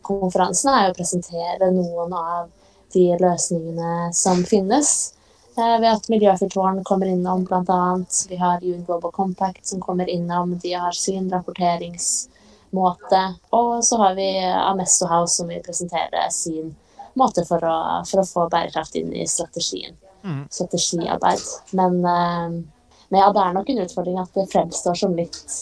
konferansen, 0.05 0.73
er 0.73 0.91
å 0.91 0.97
presentere 0.97 1.71
noen 1.73 2.13
av 2.17 2.51
de 2.93 3.07
løsningene 3.19 4.11
som 4.13 4.43
finnes. 4.47 5.13
Eh, 5.57 5.77
ved 5.79 5.89
at 5.89 6.09
Miljøfyrtårn 6.11 6.83
kommer 6.87 7.11
innom 7.11 7.45
bl.a. 7.47 7.81
Vi 8.29 8.39
har 8.39 8.63
UN 8.63 8.85
Global 8.85 9.11
Compact 9.11 9.65
som 9.67 9.81
kommer 9.81 10.09
innom. 10.09 10.57
De 10.63 10.73
har 10.73 10.91
sin 10.95 11.31
rapporterings 11.31 12.29
måte. 12.75 13.21
Og 13.55 13.83
så 13.85 13.97
har 14.01 14.15
vi 14.15 14.27
Amesto 14.43 15.07
House 15.09 15.39
som 15.39 15.51
vil 15.51 15.63
presentere 15.65 16.27
sin 16.31 16.73
måte 17.19 17.43
for 17.47 17.63
å, 17.67 17.77
for 18.07 18.23
å 18.23 18.27
få 18.27 18.45
bærekraft 18.51 18.95
inn 18.99 19.11
i 19.15 19.25
strategien. 19.27 19.97
Mm. 20.23 20.45
Strategiarbeid. 20.51 21.43
Men, 21.77 21.99
uh, 22.05 22.61
men, 23.09 23.19
ja, 23.19 23.31
det 23.33 23.43
er 23.43 23.57
nok 23.57 23.73
en 23.73 23.83
utfordring 23.85 24.21
at 24.21 24.37
det 24.37 24.47
fremstår 24.51 24.97
som 25.01 25.17
litt, 25.17 25.57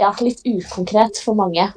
ja, 0.00 0.12
litt 0.24 0.44
ukonkret 0.46 1.20
for 1.24 1.38
mange. 1.38 1.68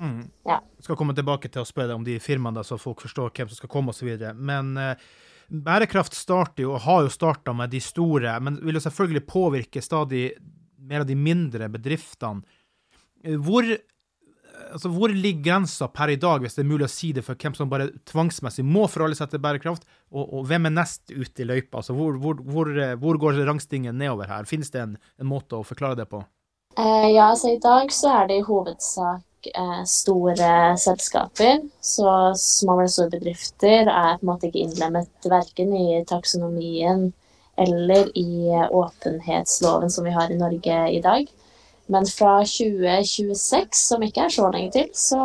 Mm. 0.00 0.28
Ja. 0.48 0.60
Jeg 0.80 0.88
skal 0.88 0.98
komme 1.00 1.16
tilbake 1.16 1.50
til 1.52 1.62
å 1.62 1.68
spørre 1.68 1.92
deg 1.92 2.00
om 2.00 2.06
de 2.06 2.20
firmaene, 2.22 2.64
så 2.66 2.80
folk 2.80 3.02
forstår 3.04 3.32
hvem 3.36 3.50
som 3.50 3.62
skal 3.62 3.72
komme 3.72 3.94
osv. 3.94 4.12
Men 4.36 4.72
uh, 4.76 5.10
bærekraft 5.48 6.16
starter 6.16 6.66
jo, 6.66 6.74
og 6.76 6.84
har 6.86 7.04
jo 7.06 7.12
starta 7.12 7.54
med 7.56 7.72
de 7.72 7.82
store, 7.84 8.36
men 8.44 8.60
vil 8.64 8.80
jo 8.80 8.86
selvfølgelig 8.86 9.26
påvirke 9.28 9.84
stadig 9.84 10.30
mer 10.90 11.04
av 11.04 11.08
de 11.08 11.16
mindre 11.18 11.68
bedriftene. 11.70 12.42
Hvor, 13.20 13.66
altså, 14.72 14.90
hvor 14.92 15.12
ligger 15.12 15.44
grensa 15.44 15.88
per 15.92 16.12
i 16.12 16.18
dag, 16.20 16.40
hvis 16.40 16.56
det 16.56 16.64
er 16.64 16.70
mulig 16.70 16.86
å 16.86 16.92
si 16.92 17.12
det, 17.16 17.24
for 17.26 17.38
hvem 17.40 17.56
som 17.58 17.70
bare 17.70 17.90
tvangsmessig 18.08 18.64
må 18.66 18.86
forholde 18.88 19.18
seg 19.18 19.32
til 19.32 19.42
bærekraft, 19.44 19.86
og, 20.10 20.24
og 20.24 20.44
hvem 20.50 20.70
er 20.70 20.76
nest 20.78 21.12
ute 21.12 21.44
i 21.44 21.48
løypa? 21.48 21.82
Altså, 21.82 21.96
hvor, 21.96 22.18
hvor, 22.22 22.40
hvor, 22.40 22.72
hvor 23.02 23.22
går 23.24 23.42
rangstingen 23.48 23.98
nedover 24.00 24.30
her? 24.30 24.48
Finnes 24.48 24.72
det 24.72 24.84
en, 24.84 24.98
en 25.20 25.30
måte 25.30 25.58
å 25.58 25.66
forklare 25.66 25.98
det 26.00 26.08
på? 26.10 26.22
Eh, 26.78 27.10
ja, 27.10 27.30
altså 27.30 27.50
i 27.50 27.58
dag 27.62 27.90
så 27.92 28.12
er 28.20 28.28
det 28.30 28.40
i 28.40 28.46
hovedsak 28.46 29.48
eh, 29.52 29.80
store 29.90 30.50
selskaper. 30.78 31.64
Så 31.82 32.06
små 32.38 32.78
og 32.84 32.92
store 32.92 33.16
bedrifter 33.16 33.90
er 33.90 34.20
på 34.20 34.24
en 34.24 34.30
måte 34.30 34.50
ikke 34.50 34.64
innlemmet 34.66 35.30
verken 35.30 35.74
i 35.76 36.04
taksonomien 36.08 37.10
eller 37.60 38.08
i 38.16 38.54
åpenhetsloven 38.72 39.90
som 39.92 40.06
vi 40.06 40.14
har 40.14 40.30
i 40.30 40.38
Norge 40.38 40.78
i 40.94 41.00
dag. 41.04 41.26
Men 41.90 42.06
fra 42.06 42.36
2026, 42.46 43.68
som 43.72 44.02
ikke 44.06 44.28
er 44.28 44.30
så 44.30 44.46
lenge 44.54 44.70
til, 44.76 44.90
så, 44.94 45.18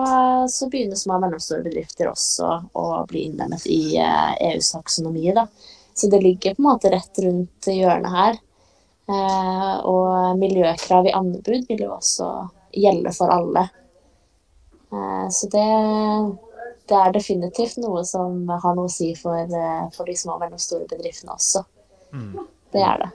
så 0.50 0.66
begynner 0.66 0.98
små 0.98 1.20
og 1.20 1.22
mellomstore 1.22 1.62
bedrifter 1.62 2.10
også 2.10 2.48
å 2.74 2.86
bli 3.06 3.28
innlemmet 3.28 3.68
i 3.70 4.00
EUs 4.00 4.32
eh, 4.42 4.48
e 4.50 4.56
taksonomi. 4.72 5.28
Da. 5.36 5.44
Så 5.94 6.10
det 6.10 6.24
ligger 6.24 6.56
på 6.56 6.64
en 6.64 6.68
måte 6.72 6.90
rett 6.90 7.22
rundt 7.22 7.70
hjørnet 7.70 8.16
her. 8.18 8.40
Eh, 9.14 9.76
og 9.86 10.40
miljøkrav 10.42 11.06
i 11.06 11.14
anbud 11.14 11.70
vil 11.70 11.86
jo 11.86 11.92
også 12.00 12.32
gjelde 12.74 13.14
for 13.14 13.36
alle. 13.36 13.68
Eh, 14.90 15.28
så 15.38 15.52
det, 15.54 15.70
det, 16.90 16.98
er 16.98 17.14
definitivt 17.14 17.78
noe 17.86 18.02
som 18.10 18.42
har 18.50 18.74
noe 18.74 18.90
å 18.90 18.96
si 18.96 19.12
for, 19.22 19.54
for 19.94 20.10
de 20.10 20.18
små 20.18 20.40
og 20.40 20.48
mellomstore 20.48 20.90
bedriftene 20.90 21.38
også. 21.38 21.62
Mm. 22.10 22.42
Det 22.74 22.82
er 22.90 23.06
det. 23.06 23.14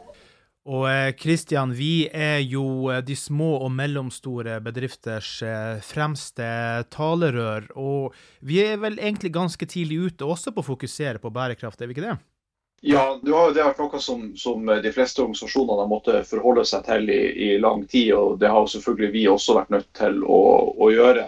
Og 0.68 1.16
Kristian, 1.16 1.70
eh, 1.70 1.76
vi 1.76 2.08
er 2.12 2.40
jo 2.44 2.90
eh, 2.92 3.00
de 3.00 3.16
små 3.16 3.54
og 3.64 3.70
mellomstore 3.72 4.58
bedrifters 4.60 5.38
eh, 5.42 5.78
fremste 5.80 6.44
talerør. 6.92 7.70
Og 7.80 8.12
vi 8.44 8.60
er 8.60 8.76
vel 8.76 8.98
egentlig 8.98 9.32
ganske 9.32 9.66
tidlig 9.66 10.10
ute 10.10 10.28
også 10.28 10.52
på 10.52 10.60
å 10.60 10.68
fokusere 10.68 11.22
på 11.22 11.32
bærekraft, 11.32 11.80
er 11.80 11.88
vi 11.88 11.96
ikke 11.96 12.10
det? 12.10 12.18
Ja, 12.82 13.06
det 13.24 13.32
har, 13.32 13.56
vært 13.56 13.80
noe 13.80 14.00
som, 14.00 14.30
som, 14.36 14.68
de 14.68 14.92
fleste 14.92 15.20
organisasjonene 15.22 15.82
har 15.82 15.88
måttet 15.88 16.28
forholde 16.28 16.64
seg 16.68 16.84
til 16.84 17.08
i, 17.12 17.20
i, 17.32 17.50
lang 17.60 17.86
tid. 17.88 18.12
Og 18.16 18.38
det 18.40 18.52
har 18.52 18.68
selvfølgelig 18.68 19.12
vi 19.16 19.26
også 19.32 19.56
vært 19.56 19.72
nødt 19.72 19.88
til 19.96 20.20
å, 20.24 20.40
å 20.76 20.88
gjøre. 20.92 21.26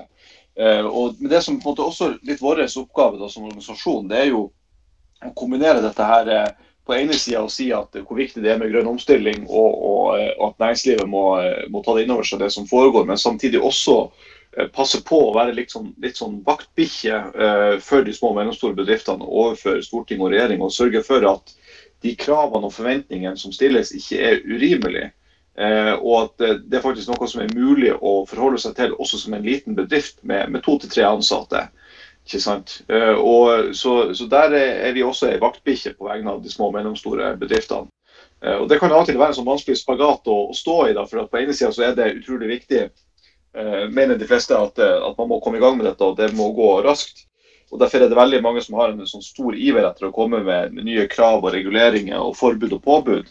Og, 0.89 1.17
men 1.21 1.31
det 1.33 1.41
som 1.45 1.57
på 1.57 1.71
en 1.71 1.73
måte 1.73 1.85
også 1.85 2.11
litt 2.29 2.41
vår 2.45 2.61
oppgave 2.67 3.21
da, 3.21 3.29
som 3.33 3.47
organisasjon, 3.49 4.09
det 4.09 4.19
er 4.21 4.27
jo 4.33 4.43
å 5.25 5.33
kombinere 5.37 5.85
dette 5.85 6.09
her 6.09 6.33
på 6.87 6.97
ene 6.97 7.15
sida 7.15 7.45
å 7.45 7.51
si 7.51 7.69
at 7.75 7.95
hvor 7.95 8.19
viktig 8.19 8.43
det 8.43 8.53
er 8.55 8.61
med 8.61 8.73
grønn 8.73 8.91
omstilling, 8.91 9.47
og, 9.47 9.71
og, 9.79 10.05
eh, 10.19 10.33
og 10.39 10.51
at 10.51 10.65
næringslivet 10.65 11.09
må, 11.09 11.25
eh, 11.39 11.65
må, 11.71 11.83
ta 11.85 11.95
det 11.95 12.07
inn 12.07 12.15
over 12.15 12.27
seg, 12.27 12.43
det 12.43 12.51
som 12.55 12.69
foregår, 12.69 13.07
men 13.09 13.21
samtidig 13.21 13.63
også 13.63 13.97
eh, 14.03 14.69
passe 14.75 15.03
på 15.07 15.21
å 15.29 15.33
være 15.37 15.55
litt 15.59 15.75
sånn, 15.75 15.93
litt 16.03 16.19
sånn 16.19 16.41
vaktbikkje 16.47 17.23
for 17.87 18.07
de 18.07 18.15
små 18.17 18.33
og 18.33 18.39
mellomstore 18.41 18.79
bedriftene 18.79 19.27
overfor 19.27 19.83
storting 19.87 20.23
og 20.23 20.33
regjering, 20.35 20.63
og 20.65 20.75
sørge 20.75 21.05
for 21.07 21.27
at 21.31 21.55
de 22.03 22.17
kravene 22.19 22.67
og 22.67 22.75
forventningene 22.75 23.39
som 23.39 23.55
stilles, 23.55 23.95
ikke 23.95 24.19
er 24.19 24.41
urimelige. 24.43 25.13
Eh, 25.55 25.93
og 26.01 26.15
at 26.17 26.65
det 26.65 26.79
er 26.79 26.83
faktisk 26.83 27.13
noe 27.13 27.29
som 27.29 27.43
er 27.45 27.55
mulig 27.55 27.93
å 27.95 28.23
forholde 28.27 28.59
seg 28.59 28.75
til 28.79 28.95
også 28.97 29.21
som 29.21 29.37
en 29.37 29.45
liten 29.47 29.77
bedrift 29.79 30.19
med, 30.27 30.49
med 30.51 30.65
to 30.65 30.79
til 30.81 30.91
tre 30.91 31.07
ansatte. 31.07 31.67
Ikke 32.27 32.41
sant? 32.43 32.77
Eh, 32.89 33.17
og 33.19 33.75
så, 33.77 34.13
så 34.15 34.29
der 34.31 34.55
er 34.55 34.93
vi 34.95 35.03
også 35.03 35.33
ei 35.33 35.41
vaktbikkje 35.43 35.97
på 35.99 36.07
vegne 36.07 36.37
av 36.37 36.43
de 36.43 36.53
små 36.53 36.71
og 36.71 36.77
mellomstore 36.77 37.33
bedriftene. 37.41 37.91
Eh, 38.45 38.57
og 38.57 38.69
Det 38.71 38.79
kan 38.79 38.95
til 39.07 39.19
være 39.19 39.35
en 39.35 39.39
sånn 39.41 39.49
vanskelig 39.49 39.81
spagat 39.81 40.31
å, 40.31 40.39
å 40.53 40.55
stå 40.57 40.77
i. 40.89 40.95
Da, 40.99 41.07
for 41.11 41.27
På 41.27 41.41
ene 41.41 41.57
sida 41.57 41.73
er 41.89 41.99
det 41.99 42.13
utrolig 42.21 42.53
viktig, 42.57 42.87
eh, 43.59 43.85
mener 43.91 44.19
de 44.19 44.31
fleste, 44.31 44.55
at, 44.55 44.79
at, 44.79 45.19
man 45.19 45.33
må 45.35 45.41
komme 45.43 45.59
i 45.59 45.65
gang 45.65 45.79
med 45.79 45.91
dette, 45.91 46.07
og 46.07 46.19
det 46.21 46.33
må 46.39 46.53
gå 46.57 46.75
raskt. 46.87 47.27
Og 47.73 47.81
Derfor 47.81 48.05
er 48.05 48.11
det 48.11 48.19
veldig 48.19 48.43
mange 48.45 48.63
som 48.63 48.77
har 48.77 48.93
en 48.93 49.07
sånn 49.09 49.25
stor 49.25 49.57
iver 49.57 49.87
etter 49.89 50.11
å 50.11 50.15
komme 50.15 50.43
med 50.45 50.77
nye 50.85 51.07
krav 51.11 51.41
og 51.41 51.55
reguleringer 51.55 52.21
og 52.21 52.37
forbud 52.37 52.75
og 52.77 52.83
påbud. 52.85 53.31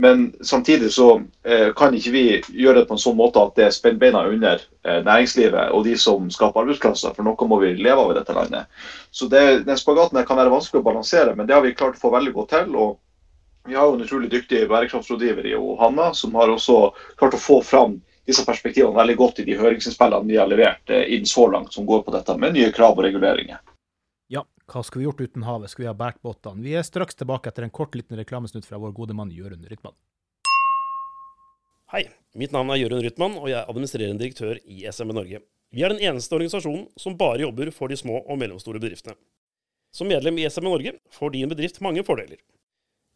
Men 0.00 0.34
samtidig 0.40 0.92
så 0.92 1.22
eh, 1.42 1.72
kan 1.74 1.94
ikke 1.94 2.10
vi 2.14 2.24
gjøre 2.54 2.80
det 2.80 2.86
på 2.86 2.94
en 2.94 3.00
sånn 3.02 3.16
måte 3.18 3.42
at 3.42 3.56
det 3.58 3.72
spenner 3.74 3.98
beina 3.98 4.20
under 4.30 4.60
eh, 4.86 5.00
næringslivet 5.02 5.72
og 5.74 5.82
de 5.88 5.96
som 5.98 6.28
skaper 6.30 6.62
arbeidsplasser, 6.62 7.16
for 7.16 7.26
noe 7.26 7.48
må 7.50 7.58
vi 7.64 7.72
leve 7.80 8.04
av 8.04 8.12
i 8.12 8.18
dette 8.20 8.36
landet. 8.36 8.68
Så 9.10 9.26
det, 9.26 9.64
Den 9.66 9.80
spagaten 9.80 10.20
kan 10.22 10.38
være 10.38 10.52
vanskelig 10.54 10.84
å 10.84 10.86
balansere, 10.86 11.34
men 11.34 11.48
det 11.48 11.56
har 11.56 11.66
vi 11.66 11.74
klart 11.74 11.98
å 11.98 12.02
få 12.04 12.12
veldig 12.14 12.34
godt 12.36 12.54
til. 12.54 12.76
og 12.78 13.66
Vi 13.66 13.74
har 13.74 13.90
jo 13.90 13.96
en 13.98 14.06
utrolig 14.06 14.30
dyktig 14.30 14.68
bærekraftsrådgiver 14.70 15.50
i 15.50 15.56
Hanna, 15.82 16.12
som 16.14 16.38
har 16.38 16.54
også 16.54 16.78
klart 17.18 17.34
å 17.34 17.42
få 17.42 17.58
fram 17.66 17.98
disse 18.28 18.46
perspektivene 18.46 18.94
veldig 18.94 19.18
godt 19.18 19.42
i 19.42 19.48
de 19.50 19.58
høringsinnspillene 19.58 20.30
vi 20.30 20.38
har 20.38 20.46
levert 20.46 20.94
eh, 20.94 21.08
inn 21.16 21.26
så 21.26 21.50
langt, 21.50 21.74
som 21.74 21.90
går 21.90 22.06
på 22.06 22.14
dette 22.14 22.38
med 22.38 22.54
nye 22.54 22.70
krav 22.70 22.94
og 22.94 23.08
reguleringer. 23.08 23.58
Hva 24.68 24.82
skulle 24.84 25.00
vi 25.00 25.06
gjort 25.06 25.20
uten 25.20 25.42
havet? 25.48 25.70
Skulle 25.70 25.86
vi 25.86 25.88
ha 25.88 25.96
båret 25.96 26.20
båtene? 26.20 26.60
Vi 26.60 26.74
er 26.76 26.84
straks 26.84 27.16
tilbake 27.16 27.48
etter 27.48 27.64
en 27.64 27.72
kort 27.72 27.94
liten 27.96 28.18
reklamesnutt 28.20 28.66
fra 28.68 28.76
vår 28.76 28.92
gode 28.92 29.14
mann 29.16 29.30
Jørund 29.32 29.64
Rytman. 29.64 29.94
Hei, 31.88 32.02
mitt 32.36 32.52
navn 32.52 32.68
er 32.74 32.76
Jørund 32.76 33.00
Rytman, 33.06 33.38
og 33.40 33.48
jeg 33.48 33.56
er 33.62 33.70
administrerende 33.72 34.20
direktør 34.20 34.58
i 34.68 34.82
SMB 34.92 35.14
Norge. 35.16 35.40
Vi 35.72 35.84
er 35.84 35.94
den 35.94 36.02
eneste 36.04 36.36
organisasjonen 36.36 36.84
som 37.00 37.16
bare 37.16 37.46
jobber 37.46 37.70
for 37.72 37.88
de 37.88 37.96
små 37.96 38.20
og 38.20 38.36
mellomstore 38.42 38.80
bedriftene. 38.82 39.16
Som 39.88 40.12
medlem 40.12 40.36
i 40.36 40.44
SMB 40.44 40.68
Norge 40.68 40.92
får 41.16 41.32
din 41.32 41.48
bedrift 41.48 41.80
mange 41.80 42.04
fordeler. 42.04 42.36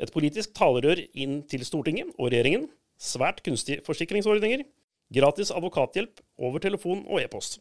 Et 0.01 0.13
politisk 0.13 0.55
talerør 0.57 1.05
inn 1.13 1.43
til 1.53 1.67
Stortinget 1.69 2.15
og 2.17 2.31
regjeringen, 2.31 2.71
svært 2.97 3.45
kunstige 3.45 3.85
forsikringsordninger, 3.85 4.65
gratis 5.13 5.53
advokathjelp 5.53 6.25
over 6.41 6.65
telefon 6.65 7.05
og 7.05 7.21
e-post. 7.21 7.61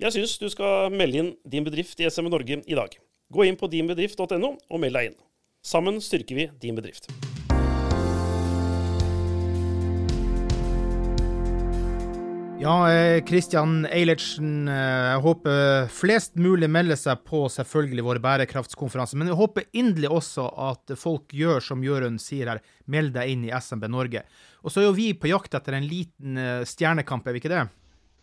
Jeg 0.00 0.14
syns 0.14 0.38
du 0.40 0.46
skal 0.48 0.94
melde 0.96 1.18
inn 1.20 1.26
din 1.44 1.64
bedrift 1.66 1.98
i 2.00 2.06
SME 2.08 2.30
Norge 2.32 2.56
i 2.64 2.76
dag. 2.76 2.94
Gå 3.28 3.44
inn 3.44 3.56
på 3.60 3.68
dinbedrift.no 3.68 4.48
og 4.56 4.78
meld 4.80 4.96
deg 4.96 5.10
inn. 5.10 5.16
Sammen 5.60 5.98
styrker 6.00 6.38
vi 6.38 6.46
din 6.62 6.78
bedrift. 6.78 7.10
Ja, 12.60 12.72
Kristian 13.28 13.82
eh, 13.84 13.98
Eilertsen, 13.98 14.70
eh, 14.72 15.10
jeg 15.10 15.20
håper 15.26 15.92
flest 15.92 16.32
mulig 16.40 16.70
melder 16.72 16.96
seg 16.96 17.20
på 17.28 17.42
selvfølgelig 17.52 18.04
vår 18.04 18.20
bærekraftskonferanse. 18.24 19.20
Men 19.20 19.28
jeg 19.28 19.36
håper 19.36 19.68
inderlig 19.76 20.08
også 20.16 20.46
at 20.64 20.94
folk 20.96 21.36
gjør 21.36 21.60
som 21.64 21.84
Jørund 21.84 22.20
sier 22.24 22.54
her, 22.54 22.62
meld 22.88 23.12
deg 23.18 23.34
inn 23.34 23.44
i 23.48 23.52
SMB 23.52 23.84
Norge. 23.92 24.24
Og 24.64 24.72
så 24.72 24.80
er 24.80 24.88
jo 24.88 24.96
vi 24.96 25.10
på 25.12 25.28
jakt 25.28 25.60
etter 25.60 25.76
en 25.76 25.88
liten 25.88 26.40
eh, 26.40 26.64
stjernekamp, 26.68 27.28
er 27.28 27.36
vi 27.36 27.44
ikke 27.44 27.52
det? 27.52 27.66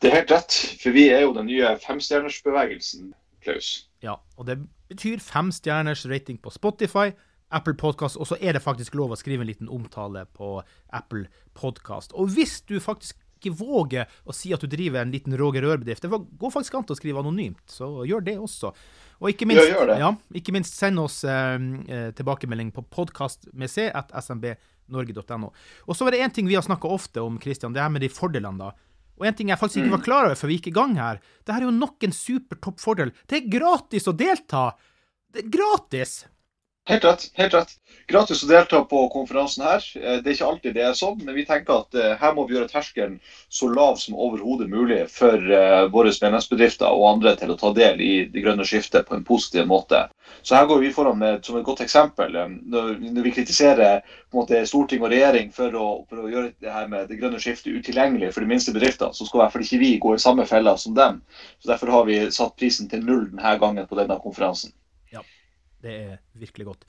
Det 0.02 0.12
er 0.12 0.20
helt 0.20 0.32
rett, 0.32 0.56
for 0.78 0.94
vi 0.94 1.08
er 1.10 1.24
jo 1.26 1.34
den 1.34 1.48
nye 1.50 1.72
femstjernersbevegelsen, 1.82 3.14
Klaus. 3.42 3.70
Ja, 4.06 4.20
og 4.38 4.46
det 4.50 4.60
betyr 4.92 5.22
fem 5.24 5.50
stjerners 5.56 6.06
rating 6.06 6.38
på 6.42 6.54
Spotify, 6.54 7.12
Apple 7.50 7.74
Podcast, 7.80 8.20
og 8.20 8.28
så 8.30 8.38
er 8.42 8.54
det 8.54 8.62
faktisk 8.62 8.98
lov 9.00 9.16
å 9.16 9.18
skrive 9.18 9.42
en 9.42 9.50
liten 9.50 9.72
omtale 9.72 10.26
på 10.38 10.60
Apple 10.94 11.26
Podcast. 11.58 12.14
Og 12.14 12.30
hvis 12.36 12.60
du 12.68 12.78
faktisk 12.84 13.18
ikke 13.38 13.54
våger 13.58 14.10
å 14.26 14.34
si 14.36 14.52
at 14.54 14.62
du 14.62 14.70
driver 14.70 15.02
en 15.02 15.14
liten 15.14 15.36
Roger 15.38 15.66
Rør-bedrift, 15.66 16.04
det 16.04 16.10
går 16.12 16.54
faktisk 16.54 16.78
an 16.78 16.88
å 16.90 16.98
skrive 16.98 17.22
anonymt, 17.22 17.64
så 17.72 17.90
gjør 18.08 18.26
det 18.26 18.38
også. 18.42 18.74
Og 19.22 19.30
ikke 19.32 19.48
minst, 19.50 19.66
gjør, 19.66 19.94
gjør 19.94 20.02
ja, 20.02 20.12
ikke 20.38 20.54
minst 20.54 20.78
send 20.78 21.02
oss 21.02 21.24
eh, 21.26 21.56
eh, 21.90 22.10
tilbakemelding 22.18 22.74
på 22.76 22.86
podkast 22.94 23.50
med 23.58 23.72
c 23.72 23.88
at 23.90 24.14
smbnorge.no. 24.22 25.54
Og 25.86 25.98
så 25.98 26.06
var 26.06 26.14
det 26.14 26.22
én 26.26 26.34
ting 26.34 26.50
vi 26.50 26.58
har 26.58 26.66
snakka 26.66 26.90
ofte 26.90 27.24
om, 27.24 27.40
Christian, 27.42 27.74
det 27.74 27.82
her 27.82 27.94
med 27.94 28.06
de 28.06 28.12
fordelene, 28.14 28.68
da. 28.68 28.87
Og 29.18 29.28
en 29.28 29.38
ting 29.38 29.50
jeg 29.50 29.60
faktisk 29.60 29.82
ikke 29.82 29.96
var 29.96 30.06
klar 30.06 30.28
over 30.28 30.38
før 30.38 30.52
vi 30.52 30.60
gikk 30.60 30.72
i 30.72 30.78
gang 30.78 30.96
her, 31.00 31.22
det 31.46 31.54
her 31.56 31.64
er 31.64 31.70
jo 31.72 31.76
nok 31.76 32.06
en 32.06 32.16
super 32.16 32.60
fordel. 32.82 33.14
Det 33.26 33.42
er 33.42 33.52
gratis 33.58 34.10
å 34.10 34.16
delta! 34.18 34.70
Det 35.34 35.46
er 35.46 35.54
gratis! 35.54 36.20
Helt 36.88 37.04
rett. 37.04 37.32
helt 37.34 37.54
rett. 37.54 37.72
Gratis 38.08 38.46
å 38.46 38.48
delta 38.48 38.80
på 38.88 39.00
konferansen 39.12 39.66
her. 39.68 39.84
Eh, 40.00 40.22
Det 40.24 40.30
er 40.30 40.36
ikke 40.38 40.46
alltid 40.50 40.76
det 40.78 40.84
er 40.88 40.94
sånn, 40.96 41.18
men 41.26 41.36
vi 41.36 41.44
tenker 41.46 41.82
at 41.82 41.98
eh, 42.00 42.14
her 42.22 42.32
må 42.38 42.46
vi 42.48 42.56
gjøre 42.56 42.70
terskelen 42.72 43.18
så 43.52 43.68
lav 43.68 43.98
som 44.00 44.16
overhodet 44.16 44.70
mulig 44.72 45.02
for 45.12 45.36
eh, 45.36 45.90
våre 45.92 46.14
medlemsbedrifter 46.16 46.88
og 46.88 47.10
andre 47.10 47.34
til 47.36 47.52
å 47.52 47.58
ta 47.60 47.74
del 47.76 48.00
i 48.00 48.14
det 48.32 48.46
grønne 48.46 48.64
skiftet 48.64 49.10
på 49.10 49.18
en 49.18 49.28
positiv 49.28 49.68
måte. 49.68 50.06
Så 50.48 50.56
her 50.56 50.70
går 50.72 50.80
vi 50.86 50.94
foran 50.96 51.20
med, 51.20 51.44
som 51.44 51.60
et 51.60 51.68
godt 51.68 51.84
eksempel. 51.84 52.40
Når, 52.72 52.96
vi 53.28 53.36
kritiserer 53.36 54.00
måte, 54.32 54.64
storting 54.72 55.04
og 55.04 55.12
regjering 55.12 55.52
for 55.52 55.76
å, 55.76 55.92
for 56.08 56.24
å 56.24 56.32
gjøre 56.32 56.56
det 56.64 56.72
her 56.72 56.88
med 56.88 57.12
det 57.12 57.20
grønne 57.20 57.44
skiftet 57.44 57.76
utilgjengelig 57.76 58.32
for 58.32 58.48
de 58.48 58.54
minste 58.56 58.72
bedriftene, 58.72 59.12
så 59.12 59.28
skal 59.28 59.42
i 59.42 59.44
hvert 59.44 59.58
fall 59.58 59.68
ikke 59.68 59.84
vi 59.84 59.94
gå 60.08 60.16
i 60.16 60.24
samme 60.30 60.48
fella 60.48 60.80
som 60.80 60.96
dem. 60.96 61.20
Så 61.60 61.76
Derfor 61.76 61.98
har 62.00 62.08
vi 62.08 62.24
satt 62.32 62.56
prisen 62.56 62.88
til 62.88 63.04
null 63.04 63.28
denne 63.34 63.58
gangen 63.60 63.92
på 63.92 64.00
denne 64.00 64.24
konferansen. 64.24 64.72
Det 65.84 65.94
er 65.94 66.16
virkelig 66.38 66.66
godt. 66.72 66.88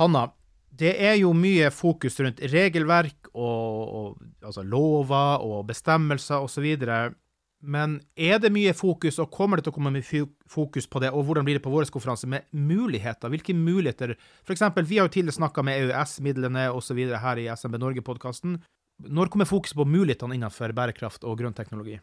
Hanna, 0.00 0.28
det 0.72 0.94
er 1.04 1.18
jo 1.20 1.34
mye 1.36 1.68
fokus 1.74 2.16
rundt 2.24 2.40
regelverk 2.52 3.28
og, 3.34 3.82
og 3.82 4.22
altså 4.40 4.64
lover 4.64 5.44
og 5.44 5.66
bestemmelser 5.68 6.40
osv. 6.40 6.70
Men 7.62 8.00
er 8.18 8.40
det 8.42 8.50
mye 8.50 8.72
fokus, 8.74 9.20
og 9.22 9.30
kommer 9.30 9.60
det 9.60 9.68
til 9.68 9.74
å 9.74 9.76
komme 9.76 9.92
mye 9.94 10.24
fokus 10.50 10.88
på 10.90 11.02
det, 11.04 11.12
og 11.14 11.28
hvordan 11.28 11.46
blir 11.46 11.60
det 11.60 11.64
på 11.64 11.70
vår 11.70 11.86
konferanse 11.94 12.26
med 12.26 12.48
muligheter? 12.50 13.30
Hvilke 13.30 13.54
muligheter 13.54 14.16
For 14.42 14.56
eksempel, 14.56 14.88
vi 14.88 14.98
har 14.98 15.06
jo 15.06 15.14
tidligere 15.14 15.38
snakka 15.38 15.62
med 15.62 15.84
EØS-midlene 15.84 16.70
osv. 16.74 16.98
her 17.22 17.38
i 17.38 17.46
SMB 17.54 17.78
Norge-podkasten. 17.78 18.58
Når 19.02 19.30
kommer 19.30 19.46
fokus 19.46 19.74
på 19.74 19.86
mulighetene 19.86 20.34
innenfor 20.34 20.74
bærekraft 20.74 21.24
og 21.24 21.38
grønn 21.38 21.54
teknologi? 21.54 22.00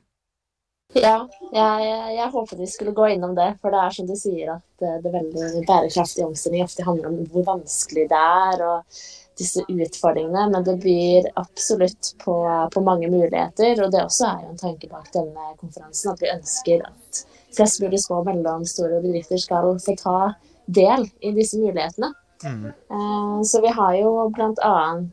Ja, 0.97 1.27
jeg, 1.53 1.89
jeg 2.15 2.31
håpet 2.33 2.59
vi 2.59 2.67
skulle 2.67 2.95
gå 2.97 3.11
innom 3.13 3.35
det. 3.37 3.51
For 3.61 3.73
det 3.73 3.81
er 3.83 3.93
som 3.93 4.07
du 4.09 4.15
sier 4.17 4.55
at 4.55 4.63
det 4.81 4.95
det 5.03 5.13
veldig 5.13 5.63
bærekraftige 5.67 6.25
omstilling 6.25 6.65
ofte 6.65 6.85
handler 6.87 7.11
om 7.11 7.19
hvor 7.29 7.45
vanskelig 7.45 8.07
det 8.09 8.21
er 8.21 8.63
og 8.65 9.01
disse 9.39 9.61
utfordringene. 9.69 10.47
Men 10.49 10.65
det 10.65 10.79
byr 10.81 11.29
absolutt 11.39 12.15
på, 12.23 12.35
på 12.73 12.83
mange 12.85 13.09
muligheter. 13.11 13.83
Og 13.85 13.93
det 13.93 14.01
også 14.01 14.31
er 14.31 14.45
jo 14.45 14.53
en 14.55 14.63
tanke 14.63 14.89
bak 14.89 15.11
denne 15.13 15.51
konferansen 15.61 16.15
at 16.15 16.23
vi 16.25 16.33
ønsker 16.33 16.87
at 16.89 17.21
flest 17.53 17.83
mulig 17.83 18.01
små 18.01 18.23
mellomstore 18.25 19.03
bedrifter 19.03 19.41
skal 19.41 19.75
få 19.85 19.97
ta 19.99 20.17
del 20.65 21.05
i 21.21 21.35
disse 21.37 21.61
mulighetene. 21.61 22.15
Mm. 22.43 22.65
Eh, 22.65 23.43
Så 23.43 23.61
vi 23.61 23.67
har 23.67 23.93
jo 23.95 24.29
bl.a. 24.29 25.03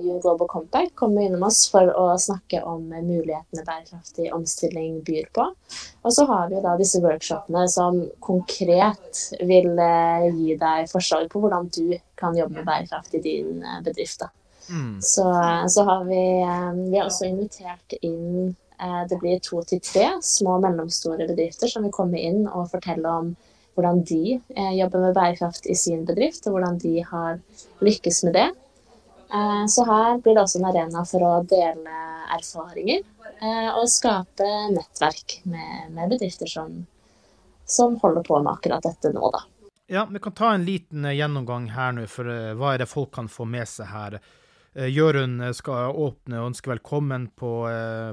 UN 0.00 0.20
Global 0.20 0.48
Compact 0.48 0.94
kommet 0.94 1.24
innom 1.24 1.42
oss 1.42 1.64
for 1.70 1.90
å 1.90 2.06
snakke 2.18 2.62
om 2.62 2.86
mulighetene 2.88 3.64
bærekraftig 3.66 4.30
omstilling 4.34 5.00
byr 5.06 5.28
på. 5.34 5.48
Og 6.02 6.14
så 6.14 6.26
har 6.30 6.48
vi 6.48 6.58
jo 6.58 6.62
da 6.64 6.76
disse 6.78 7.02
workshopene 7.02 7.66
som 7.70 8.00
konkret 8.24 9.24
vil 9.40 9.74
eh, 9.78 10.28
gi 10.34 10.56
deg 10.60 10.90
forslag 10.92 11.28
på 11.32 11.42
hvordan 11.42 11.70
du 11.74 11.98
kan 12.18 12.36
jobbe 12.38 12.60
med 12.60 12.68
bærekraft 12.68 13.18
i 13.18 13.24
din 13.24 13.62
eh, 13.62 13.82
bedrift. 13.84 14.20
da. 14.20 14.30
Mm. 14.68 14.98
Så, 15.02 15.24
så 15.68 15.84
har 15.84 16.04
vi, 16.04 16.22
vi 16.90 16.98
har 16.98 17.06
også 17.06 17.24
invitert 17.24 17.94
inn 18.02 18.54
Det 19.08 19.16
blir 19.18 19.40
to 19.42 19.62
til 19.66 19.80
tre 19.82 20.04
små 20.22 20.58
og 20.58 20.60
mellomstore 20.62 21.24
bedrifter 21.26 21.70
som 21.72 21.82
vil 21.82 21.94
komme 21.94 22.20
inn 22.20 22.44
og 22.46 22.68
fortelle 22.70 23.10
om 23.10 23.32
hvordan 23.78 24.02
de 24.02 24.40
eh, 24.56 24.72
jobber 24.74 24.98
med 24.98 25.14
bærekraft 25.14 25.66
i 25.70 25.74
sin 25.78 26.02
bedrift, 26.06 26.46
og 26.46 26.56
hvordan 26.56 26.78
de 26.82 26.98
har 27.06 27.38
lykkes 27.84 28.24
med 28.26 28.34
det. 28.34 28.48
Eh, 29.30 29.66
så 29.70 29.84
her 29.86 30.18
blir 30.18 30.34
det 30.34 30.42
også 30.42 30.58
en 30.58 30.70
arena 30.72 31.04
for 31.06 31.22
å 31.22 31.34
dele 31.46 32.00
erfaringer 32.34 33.04
eh, 33.38 33.68
og 33.70 33.86
skape 33.92 34.48
nettverk 34.74 35.38
med, 35.46 35.92
med 35.94 36.10
bedrifter 36.10 36.50
som, 36.50 36.74
som 37.68 37.94
holder 38.02 38.26
på 38.26 38.42
med 38.42 38.56
akkurat 38.56 38.90
dette 38.90 39.14
nå, 39.14 39.30
da. 39.36 39.44
Ja, 39.88 40.04
vi 40.10 40.20
kan 40.20 40.34
ta 40.36 40.50
en 40.52 40.66
liten 40.66 41.06
gjennomgang 41.14 41.70
her 41.72 41.94
nå, 41.96 42.10
for 42.10 42.28
hva 42.58 42.74
er 42.74 42.82
det 42.82 42.90
folk 42.90 43.14
kan 43.14 43.30
få 43.30 43.46
med 43.48 43.64
seg 43.70 43.88
her. 43.88 44.18
Jørund 44.78 45.40
skal 45.56 45.96
åpne 45.96 46.42
og 46.42 46.50
ønske 46.50 46.68
velkommen 46.68 47.30
på, 47.40 47.50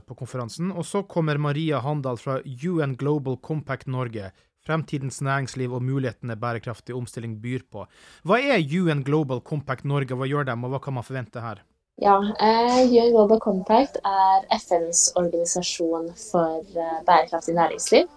på 0.08 0.15
konferansen. 0.15 0.71
Og 0.71 0.88
så 0.88 1.04
kommer 1.04 1.38
Maria 1.38 1.82
Handal 1.84 2.15
fra 2.17 2.38
UN 2.45 2.95
Global 2.95 3.36
Compact 3.43 3.91
Norge. 3.91 4.32
Fremtidens 4.65 5.21
næringsliv 5.21 5.73
og 5.78 5.84
mulighetene 5.86 6.38
bærekraftig 6.41 6.95
omstilling 6.97 7.38
byr 7.41 7.65
på. 7.71 7.86
Hva 8.25 8.41
er 8.41 8.65
UN 8.65 9.04
Global 9.06 9.43
Compact 9.45 9.86
Norge, 9.86 10.17
hva 10.17 10.28
gjør 10.30 10.49
de, 10.49 10.58
og 10.58 10.73
hva 10.73 10.82
kan 10.82 10.97
man 10.97 11.06
forvente 11.06 11.43
her? 11.43 11.62
Ja, 12.01 12.17
eh, 12.43 12.91
UN 12.91 13.13
Global 13.13 13.39
Compact 13.39 14.01
er 14.04 14.43
FNs 14.58 15.13
organisasjon 15.15 16.10
for 16.19 16.60
eh, 16.75 16.97
bærekraftig 17.08 17.56
næringsliv. 17.56 18.10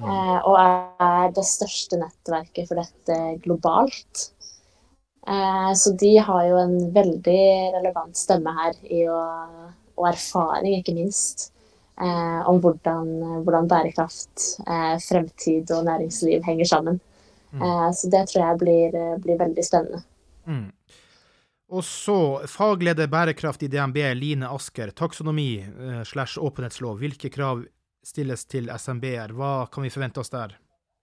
Eh, 0.00 0.38
og 0.48 0.56
er 0.56 1.34
det 1.36 1.44
største 1.44 1.98
nettverket 2.00 2.70
for 2.70 2.80
dette 2.80 3.18
globalt. 3.44 4.30
Så 5.76 5.92
de 6.00 6.14
har 6.18 6.44
jo 6.48 6.56
en 6.56 6.94
veldig 6.94 7.42
relevant 7.74 8.16
stemme 8.16 8.50
her 8.56 8.78
og 10.00 10.06
erfaring, 10.08 10.78
ikke 10.78 10.94
minst, 10.96 11.50
eh, 12.00 12.48
om 12.48 12.60
hvordan, 12.64 13.08
hvordan 13.44 13.68
bærekraft, 13.70 14.48
eh, 14.66 14.96
fremtid 15.04 15.70
og 15.76 15.86
næringsliv 15.88 16.44
henger 16.46 16.64
sammen. 16.74 17.00
Eh, 17.54 17.88
så 17.94 18.10
det 18.10 18.26
tror 18.30 18.44
jeg 18.46 18.60
blir, 18.62 19.00
blir 19.24 19.38
veldig 19.40 19.64
spennende. 19.66 20.04
Mm. 20.46 20.68
Og 21.70 21.84
så 21.86 22.40
fagleder 22.50 23.06
bærekraft 23.10 23.62
i 23.62 23.68
DNB, 23.70 24.00
Line 24.18 24.48
Asker. 24.50 24.90
Taksonomi 24.90 25.60
eh, 25.62 26.02
slash 26.06 26.40
åpenhetslov. 26.42 26.98
Hvilke 26.98 27.30
krav 27.30 27.62
stilles 28.06 28.42
til 28.50 28.70
SMB-er? 28.74 29.34
Hva 29.36 29.68
kan 29.70 29.86
vi 29.86 29.92
forvente 29.94 30.22
oss 30.22 30.32
der? 30.34 30.56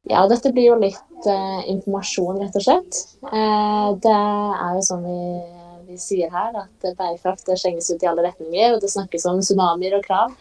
Ja, 0.07 0.25
dette 0.27 0.51
blir 0.55 0.69
jo 0.69 0.79
litt 0.79 1.27
eh, 1.27 1.61
informasjon, 1.71 2.41
rett 2.43 2.59
og 2.59 2.65
slett. 2.65 2.99
Eh, 3.31 3.87
det 4.03 4.17
er 4.17 4.75
jo 4.75 4.83
sånn 4.89 5.07
vi, 5.07 5.21
vi 5.87 5.99
sier 6.03 6.31
her, 6.35 6.55
at 6.65 6.89
bærekraft 6.99 7.47
det 7.47 7.59
skjenges 7.61 7.87
ut 7.93 8.03
i 8.03 8.11
alle 8.11 8.27
retninger, 8.27 8.75
og 8.75 8.83
det 8.83 8.91
snakkes 8.91 9.27
om 9.31 9.39
tsunamier 9.43 9.95
og 9.99 10.03
krav. 10.07 10.35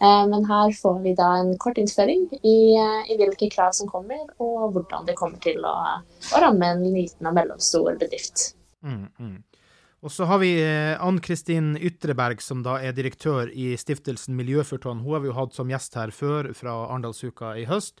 Eh, 0.00 0.26
men 0.26 0.44
her 0.48 0.72
får 0.72 0.98
vi 1.04 1.12
da 1.14 1.28
en 1.42 1.52
kort 1.60 1.78
innføring 1.78 2.22
i, 2.40 2.56
eh, 2.72 3.12
i 3.12 3.18
hvilke 3.20 3.50
krav 3.52 3.74
som 3.76 3.88
kommer, 3.88 4.22
og 4.40 4.72
hvordan 4.72 5.04
det 5.04 5.16
kommer 5.18 5.36
til 5.44 5.60
å, 5.60 5.76
å 6.00 6.40
ramme 6.40 6.70
en 6.72 6.86
liten 6.94 7.28
og 7.28 7.36
mellomstor 7.36 7.98
bedrift. 8.00 8.54
Mm, 8.80 9.10
mm. 9.20 9.34
Og 10.00 10.14
så 10.14 10.24
har 10.24 10.40
vi 10.40 10.54
eh, 10.62 10.94
Ann-Kristin 11.04 11.74
Ytreberg, 11.76 12.40
som 12.40 12.64
da 12.64 12.78
er 12.80 12.96
direktør 12.96 13.52
i 13.52 13.74
stiftelsen 13.76 14.38
Miljøfurton. 14.38 15.04
Hun 15.04 15.18
har 15.18 15.26
vi 15.26 15.28
jo 15.28 15.36
hatt 15.36 15.52
som 15.58 15.68
gjest 15.68 16.00
her 16.00 16.14
før, 16.16 16.54
fra 16.56 16.78
Arendalsuka 16.86 17.52
i 17.60 17.68
høst. 17.68 18.00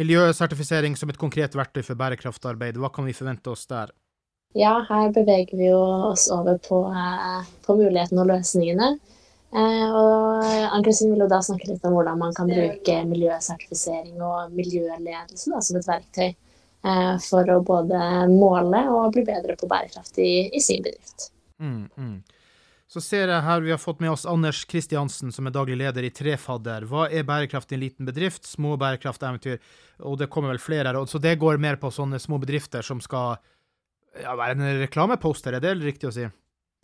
Miljøsertifisering 0.00 0.96
som 0.96 1.12
et 1.12 1.20
konkret 1.20 1.52
verktøy 1.52 1.82
for 1.84 2.00
bærekraftarbeid. 2.00 2.80
Hva 2.80 2.88
kan 2.94 3.04
vi 3.04 3.12
forvente 3.12 3.52
oss 3.52 3.68
der? 3.68 3.92
Ja, 4.56 4.78
her 4.88 5.12
beveger 5.12 5.60
vi 5.60 5.68
oss 5.76 6.30
over 6.32 6.56
på, 6.64 6.80
på 7.66 7.76
mulighetene 7.76 8.24
og 8.24 8.30
løsningene. 8.32 8.94
Eh, 9.50 9.94
og 9.98 10.44
Ann-Kristin 10.46 11.10
vil 11.10 11.24
jo 11.24 11.30
da 11.30 11.40
snakke 11.42 11.72
litt 11.72 11.86
om 11.86 11.96
hvordan 11.96 12.20
man 12.20 12.34
kan 12.36 12.50
bruke 12.50 12.98
miljøsertifisering 13.10 14.20
og 14.22 14.52
miljøledelse 14.54 15.50
da, 15.50 15.62
som 15.64 15.78
et 15.80 15.88
verktøy 15.88 16.28
eh, 16.28 17.14
for 17.24 17.50
å 17.50 17.62
både 17.66 18.02
måle 18.30 18.84
og 18.94 19.16
bli 19.16 19.24
bedre 19.26 19.58
på 19.58 19.70
bærekraft 19.70 20.20
i, 20.22 20.32
i 20.54 20.62
sin 20.62 20.84
bedrift. 20.86 21.32
Mm, 21.58 21.88
mm. 21.96 22.14
Så 22.90 23.02
ser 23.02 23.30
jeg 23.30 23.46
her 23.46 23.60
vi 23.62 23.70
har 23.70 23.78
fått 23.78 24.00
med 24.02 24.10
oss 24.10 24.26
Anders 24.26 24.64
Kristiansen, 24.70 25.30
som 25.34 25.46
er 25.46 25.54
daglig 25.54 25.76
leder 25.78 26.06
i 26.06 26.10
Trefadder. 26.14 26.86
Hva 26.90 27.04
er 27.06 27.26
bærekraft 27.26 27.70
i 27.70 27.76
en 27.76 27.84
liten 27.84 28.08
bedrift? 28.08 28.48
Små 28.50 28.74
bærekrafteventyr. 28.80 29.60
Og 30.02 30.16
det 30.18 30.26
kommer 30.30 30.50
vel 30.50 30.62
flere 30.62 30.90
her. 30.90 30.98
Så 31.06 31.20
det 31.22 31.36
går 31.38 31.62
mer 31.62 31.78
på 31.78 31.92
sånne 31.94 32.18
små 32.18 32.40
bedrifter 32.42 32.82
som 32.82 32.98
skal 33.02 33.38
ja, 34.18 34.34
være 34.34 34.56
en 34.56 34.80
reklameposter, 34.82 35.54
er 35.54 35.62
det 35.62 35.76
riktig 35.78 36.10
å 36.10 36.14
si? 36.14 36.26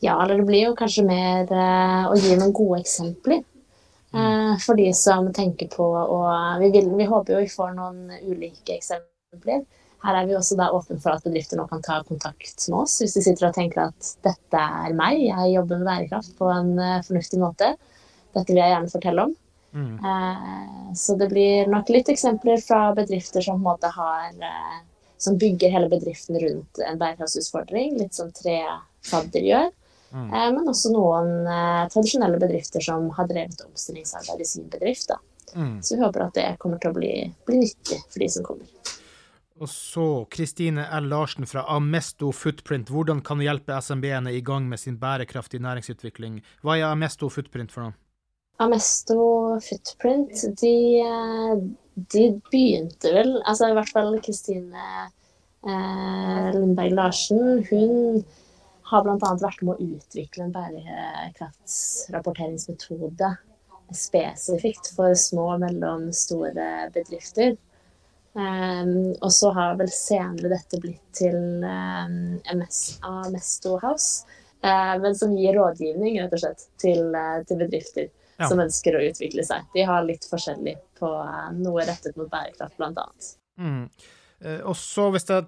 Ja, 0.04 0.16
eller 0.22 0.40
det 0.40 0.46
blir 0.48 0.68
jo 0.68 0.76
kanskje 0.76 1.06
mer 1.06 1.48
eh, 1.48 2.08
å 2.10 2.16
gi 2.20 2.34
noen 2.36 2.52
gode 2.56 2.82
eksempler. 2.82 3.42
Eh, 4.16 4.52
for 4.62 4.78
de 4.78 4.90
som 4.96 5.30
tenker 5.34 5.68
på 5.72 5.86
og 5.86 6.60
vi, 6.60 6.70
vil, 6.74 6.92
vi 6.96 7.08
håper 7.08 7.36
jo 7.36 7.42
vi 7.44 7.52
får 7.52 7.74
noen 7.76 8.12
ulike 8.28 8.76
eksempler. 8.76 9.64
Her 10.04 10.20
er 10.20 10.28
vi 10.28 10.36
også 10.38 10.58
da 10.58 10.68
åpne 10.76 11.00
for 11.02 11.16
at 11.16 11.24
bedrifter 11.24 11.58
nå 11.58 11.64
kan 11.70 11.82
ta 11.84 11.98
kontakt 12.06 12.68
med 12.68 12.78
oss 12.78 12.98
hvis 13.00 13.16
de 13.16 13.24
sitter 13.24 13.48
og 13.48 13.56
tenker 13.56 13.88
at 13.88 14.10
dette 14.24 14.60
er 14.60 14.94
meg, 14.96 15.18
jeg 15.24 15.54
jobber 15.56 15.80
med 15.80 15.88
bærekraft 15.88 16.36
på 16.38 16.50
en 16.52 16.76
uh, 16.78 17.02
fornuftig 17.06 17.40
måte. 17.40 17.72
Dette 18.36 18.52
vil 18.52 18.60
jeg 18.60 18.74
gjerne 18.74 18.92
fortelle 18.92 19.24
om. 19.26 19.34
Mm. 19.76 19.94
Eh, 19.98 20.94
så 20.94 21.16
det 21.16 21.28
blir 21.28 21.66
nok 21.68 21.90
litt 21.92 22.08
eksempler 22.08 22.60
fra 22.64 22.94
bedrifter 22.96 23.44
som 23.44 23.58
på 23.58 23.60
en 23.60 23.66
måte 23.66 23.90
har 23.92 24.30
eh, 24.32 24.76
Som 25.18 25.36
bygger 25.40 25.72
hele 25.72 25.88
bedriften 25.88 26.36
rundt 26.40 26.78
en 26.84 26.98
bærekraftsutfordring, 27.00 27.94
litt 27.96 28.14
som 28.14 28.28
tre 28.36 28.58
fadder 29.04 29.46
gjør. 29.48 29.70
Mm. 30.12 30.28
Eh, 30.30 30.50
men 30.54 30.68
også 30.70 30.92
noen 30.94 31.32
eh, 31.50 31.86
tradisjonelle 31.92 32.38
bedrifter 32.42 32.84
som 32.84 33.08
har 33.16 33.28
drevet 33.30 33.64
omstillingsarbeid 33.66 34.44
i 34.44 34.48
sin 34.48 34.68
bedrift. 34.72 35.12
Mm. 35.54 35.80
Så 35.82 35.96
vi 35.96 36.02
håper 36.02 36.26
at 36.26 36.36
det 36.36 36.48
kommer 36.62 36.80
til 36.82 36.92
å 36.92 36.96
bli, 36.96 37.12
bli 37.48 37.62
nyttig 37.64 38.00
for 38.04 38.22
de 38.22 38.30
som 38.32 38.46
kommer. 38.46 38.70
Og 39.56 39.68
så 39.72 40.06
Kristine 40.28 40.84
L. 40.98 41.06
Larsen 41.08 41.46
fra 41.48 41.64
Amesto 41.72 42.28
Footprint. 42.32 42.90
Hvordan 42.92 43.22
kan 43.24 43.40
du 43.40 43.46
hjelpe 43.46 43.78
SMB-ene 43.80 44.34
i 44.36 44.42
gang 44.44 44.66
med 44.68 44.80
sin 44.82 44.98
bærekraftige 45.00 45.64
næringsutvikling? 45.64 46.42
Hva 46.60 46.76
er 46.76 46.90
Amesto 46.90 47.30
Footprint 47.32 47.72
for 47.72 47.86
noe? 47.86 47.96
Amesto 48.60 49.56
Footprint, 49.64 50.44
de, 50.60 50.76
eh, 51.00 51.54
de 52.12 52.24
begynte 52.50 53.12
vel 53.12 53.34
Altså 53.44 53.68
i 53.68 53.74
hvert 53.76 53.92
fall 53.92 54.16
Kristine 54.24 54.84
eh, 55.64 56.52
Lundberg 56.56 56.92
Larsen. 56.96 57.64
Hun 57.70 58.24
har 58.90 59.00
bl.a. 59.02 59.30
vært 59.42 59.62
med 59.66 59.74
å 59.74 59.82
utvikle 59.96 60.42
en 60.46 60.52
bærekraftsrapporteringsmetode 60.54 63.28
spesifikt 63.94 64.86
for 64.96 65.14
små 65.18 65.44
og 65.54 65.60
mellomstore 65.62 66.66
bedrifter. 66.94 67.50
Um, 68.36 69.14
og 69.24 69.30
så 69.32 69.48
har 69.56 69.78
vel 69.78 69.88
senere 69.94 70.48
dette 70.52 70.76
blitt 70.82 71.06
til 71.16 71.38
um, 71.64 72.36
MS, 72.52 72.78
Amesto 73.08 73.78
House, 73.80 74.26
uh, 74.60 74.94
men 75.00 75.16
som 75.16 75.32
gir 75.38 75.56
rådgivning 75.56 76.18
rett 76.20 76.34
og 76.36 76.40
slett 76.42 76.62
til, 76.82 77.00
uh, 77.16 77.40
til 77.48 77.56
bedrifter 77.64 78.06
Ja. 78.36 78.44
som 78.50 78.60
ønsker 78.60 78.92
å 78.92 79.00
utvikle 79.06 79.40
seg. 79.48 79.64
De 79.72 79.80
har 79.88 80.04
litt 80.04 80.26
forskjellig 80.28 80.74
på 80.98 81.08
uh, 81.08 81.48
noe 81.56 81.80
rettet 81.88 82.12
mot 82.20 82.28
bærekraft, 82.28 82.76
annet. 82.84 83.30
Mm. 83.56 83.88
Eh, 84.44 84.60
Og 84.60 84.76
så, 84.76 85.08
hvis 85.14 85.24
jeg 85.30 85.46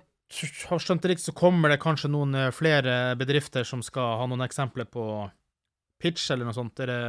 har 0.68 0.82
skjønt 0.82 1.02
det 1.02 1.14
riktig, 1.14 1.24
så 1.30 1.36
kommer 1.36 1.72
det 1.72 1.80
kanskje 1.82 2.10
noen 2.12 2.34
eh, 2.36 2.50
flere 2.54 3.16
bedrifter 3.18 3.64
som 3.64 3.82
skal 3.84 4.18
ha 4.20 4.26
noen 4.28 4.44
eksempler 4.44 4.88
på 4.90 5.04
pitch 6.02 6.30
eller 6.30 6.48
noe 6.48 6.56
sånt. 6.56 6.84
Er 6.84 6.92
det 6.92 7.00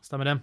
Stemmer 0.00 0.24
det? 0.24 0.38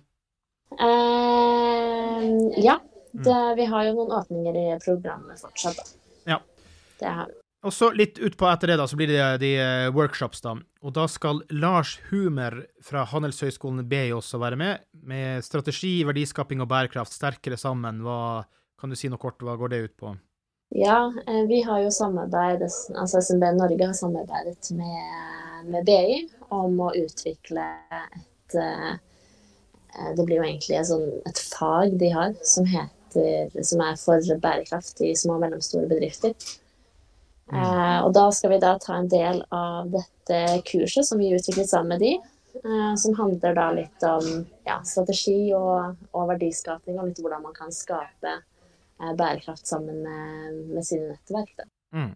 Uh, 0.78 2.22
ja, 2.62 2.76
det, 3.12 3.38
vi 3.58 3.66
har 3.66 3.88
jo 3.88 3.96
noen 3.98 4.14
åpninger 4.20 4.60
i 4.62 4.66
programmet 4.84 5.42
fortsatt, 5.42 5.80
da. 5.80 6.36
Ja. 6.36 6.38
Det 7.00 7.10
har 7.10 7.32
vi. 7.32 7.40
Og 7.66 7.74
så 7.74 7.90
litt 7.98 8.20
utpå 8.22 8.46
etter 8.52 8.70
det, 8.72 8.78
da, 8.78 8.86
så 8.88 8.98
blir 9.00 9.10
det 9.10 9.24
de 9.42 9.50
eh, 9.60 9.88
workshops, 9.92 10.44
da. 10.46 10.54
Og 10.86 10.94
da 10.94 11.08
skal 11.10 11.42
Lars 11.50 11.96
Humer 12.12 12.60
fra 12.86 13.02
Handelshøyskolen 13.10 13.88
BI 13.90 14.12
også 14.16 14.38
være 14.40 14.60
med, 14.62 14.86
med 15.10 15.44
strategi, 15.44 15.98
verdiskaping 16.08 16.62
og 16.64 16.70
bærekraft 16.72 17.16
sterkere 17.18 17.58
sammen. 17.60 18.04
Hva 18.06 18.46
Kan 18.78 18.92
du 18.94 18.96
si 18.96 19.10
noe 19.10 19.18
kort, 19.18 19.42
hva 19.42 19.56
går 19.58 19.74
det 19.74 19.78
ut 19.88 19.96
på? 19.98 20.12
Ja, 20.76 21.14
eh, 21.28 21.44
vi 21.48 21.62
har 21.64 21.82
jo 21.82 21.92
samarbeidet, 21.92 22.72
altså 22.96 23.22
SMB 23.22 23.44
Norge 23.56 23.86
har 23.86 23.94
samarbeidet 23.96 24.72
med, 24.76 25.68
med 25.72 25.86
BI 25.88 26.24
om 26.54 26.80
å 26.84 26.94
utvikle 26.96 27.66
et 27.94 28.58
eh, 28.62 28.96
Det 30.14 30.26
blir 30.28 30.38
jo 30.38 30.46
egentlig 30.46 30.76
et, 30.78 30.88
sånt, 30.90 31.24
et 31.26 31.40
fag 31.56 31.96
de 31.98 32.12
har 32.14 32.36
som 32.46 32.68
heter 32.68 33.64
som 33.66 33.82
er 33.82 33.96
for 33.98 34.40
bærekraft 34.44 35.02
i 35.02 35.16
små 35.18 35.38
og 35.38 35.46
mellomstore 35.46 35.88
bedrifter. 35.90 36.36
Eh, 37.54 38.00
og 38.04 38.12
da 38.16 38.28
skal 38.36 38.52
vi 38.52 38.60
da 38.60 38.74
ta 38.82 38.98
en 38.98 39.08
del 39.08 39.40
av 39.56 39.88
dette 39.94 40.40
kurset 40.68 41.08
som 41.08 41.22
vi 41.22 41.32
utviklet 41.32 41.70
sammen 41.70 41.96
med 41.96 42.04
de, 42.04 42.12
eh, 42.60 42.94
som 43.00 43.16
handler 43.16 43.56
da 43.56 43.70
litt 43.72 44.04
om 44.04 44.28
ja, 44.68 44.82
strategi 44.84 45.54
og, 45.56 45.96
og 46.12 46.28
verdiskapning 46.34 47.00
og 47.00 47.10
litt 47.10 47.24
hvordan 47.24 47.46
man 47.48 47.56
kan 47.56 47.72
skape 47.72 48.36
eh, 48.36 48.44
bærekraft 48.98 49.68
sammen 49.70 50.04
med, 50.04 50.64
med 50.74 50.86
sine 50.88 51.12
nettverk. 51.14 51.68
Mm. 51.96 52.16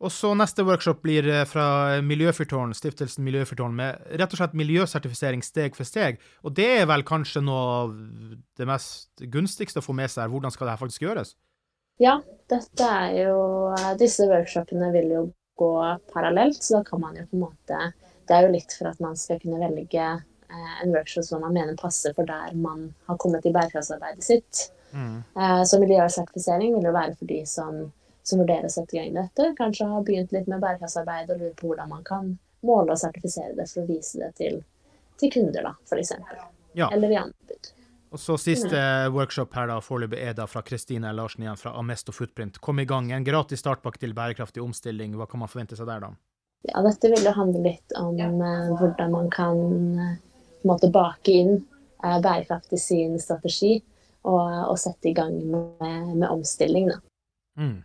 Og 0.00 0.08
så 0.12 0.30
neste 0.32 0.64
workshop 0.64 1.02
blir 1.04 1.26
eh, 1.28 1.44
fra 1.48 2.00
Miljøfyrtårn, 2.04 2.72
stiftelsen 2.76 3.24
Miljøfyrtårn, 3.26 3.74
med 3.76 4.00
rett 4.16 4.32
og 4.32 4.40
slett 4.40 4.56
miljøsertifisering 4.56 5.44
steg 5.44 5.76
for 5.76 5.88
steg. 5.88 6.22
Og 6.40 6.54
det 6.56 6.68
er 6.78 6.88
vel 6.88 7.04
kanskje 7.06 7.42
noe 7.44 7.66
av 7.82 7.92
det 8.56 8.68
mest 8.68 9.26
gunstigste 9.32 9.82
å 9.82 9.84
få 9.84 9.96
med 9.96 10.08
seg. 10.12 10.32
Hvordan 10.32 10.54
skal 10.54 10.66
det 10.68 10.76
her 10.76 10.82
faktisk 10.86 11.04
gjøres? 11.04 11.34
Ja, 12.00 12.16
dette 12.48 12.86
er 12.88 13.12
jo 13.26 13.36
Disse 14.00 14.24
workshopene 14.30 14.88
vil 14.94 15.12
jo 15.12 15.22
gå 15.60 15.72
parallelt, 16.14 16.62
så 16.64 16.78
da 16.78 16.86
kan 16.86 17.02
man 17.02 17.18
jo 17.18 17.26
på 17.28 17.36
en 17.36 17.42
måte 17.44 17.80
Det 18.24 18.36
er 18.36 18.46
jo 18.46 18.54
litt 18.54 18.72
for 18.72 18.88
at 18.88 19.02
man 19.04 19.18
skal 19.20 19.40
kunne 19.42 19.60
velge 19.60 20.06
eh, 20.08 20.74
en 20.80 20.94
workshop 20.94 21.26
som 21.28 21.44
man 21.44 21.52
mener 21.58 21.76
passer 21.76 22.16
for 22.16 22.24
der 22.24 22.56
man 22.56 22.94
har 23.10 23.20
kommet 23.20 23.44
i 23.44 23.52
bærekraftsarbeidet 23.52 24.24
sitt. 24.24 24.70
Mm. 24.92 25.22
Eh, 25.36 25.62
Så 25.64 25.80
miljøsertifisering 25.80 26.76
vil 26.76 26.88
jo 26.88 26.94
være 26.94 27.16
for 27.18 27.30
de 27.30 27.40
som, 27.46 27.82
som 28.22 28.42
vurderer 28.42 28.68
å 28.68 28.72
sette 28.72 28.96
i 28.96 29.00
gang 29.00 29.18
dette. 29.18 29.50
Kanskje 29.58 29.88
har 29.90 30.06
begynt 30.06 30.32
litt 30.36 30.48
med 30.50 30.62
bærekraftsarbeid 30.62 31.30
og 31.30 31.42
lurer 31.42 31.58
på 31.58 31.70
hvordan 31.70 31.92
man 31.92 32.06
kan 32.06 32.32
måle 32.66 32.94
og 32.94 33.00
sertifisere 33.00 33.56
det 33.56 33.68
for 33.70 33.84
å 33.84 33.90
vise 33.90 34.20
det 34.20 34.32
til, 34.40 34.62
til 35.20 35.32
kunder, 35.32 35.70
da, 35.70 35.76
f.eks. 35.88 36.16
Ja. 36.78 36.90
Eller 36.90 37.14
i 37.14 37.20
anbud. 37.20 37.70
Og 38.10 38.18
så 38.18 38.34
siste 38.42 38.78
workshop 39.14 39.54
her 39.54 39.68
da, 39.70 39.76
foreløpig 39.84 40.18
er 40.18 40.34
da 40.34 40.48
fra 40.50 40.64
Kristine 40.66 41.12
Larsen 41.14 41.44
igjen, 41.44 41.58
fra 41.60 41.76
Amesto 41.78 42.12
Footprint. 42.12 42.58
Kom 42.58 42.82
i 42.82 42.86
gang. 42.88 43.12
En 43.14 43.26
gratis 43.26 43.62
startpakke 43.62 44.02
til 44.02 44.16
bærekraftig 44.16 44.62
omstilling. 44.64 45.14
Hva 45.18 45.28
kan 45.30 45.44
man 45.44 45.50
forvente 45.52 45.78
seg 45.78 45.86
der, 45.86 46.08
da? 46.08 46.10
Ja, 46.66 46.82
dette 46.84 47.08
vil 47.12 47.22
jo 47.24 47.32
handle 47.36 47.62
litt 47.64 47.94
om 47.96 48.18
eh, 48.18 48.72
hvordan 48.80 49.14
man 49.14 49.30
kan 49.32 49.60
eh, 49.94 50.16
på 50.18 50.66
en 50.66 50.72
måte 50.72 50.90
bake 50.92 51.36
inn 51.38 51.54
eh, 51.54 52.18
bærekraft 52.20 52.74
i 52.74 52.80
sin 52.82 53.14
strategi, 53.22 53.78
og, 54.24 54.72
og 54.72 54.76
sette 54.80 55.10
i 55.10 55.14
gang 55.16 55.36
med, 55.50 56.16
med 56.16 56.28
omstilling. 56.30 56.90
Da. 56.92 57.00
Mm. 57.60 57.78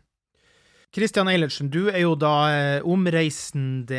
Kristian 0.95 1.27
Eilertsen, 1.27 1.67
du 1.67 1.89
er 1.89 2.05
jo 2.05 2.13
da 2.15 2.31
eh, 2.55 2.85
omreisende 2.87 3.97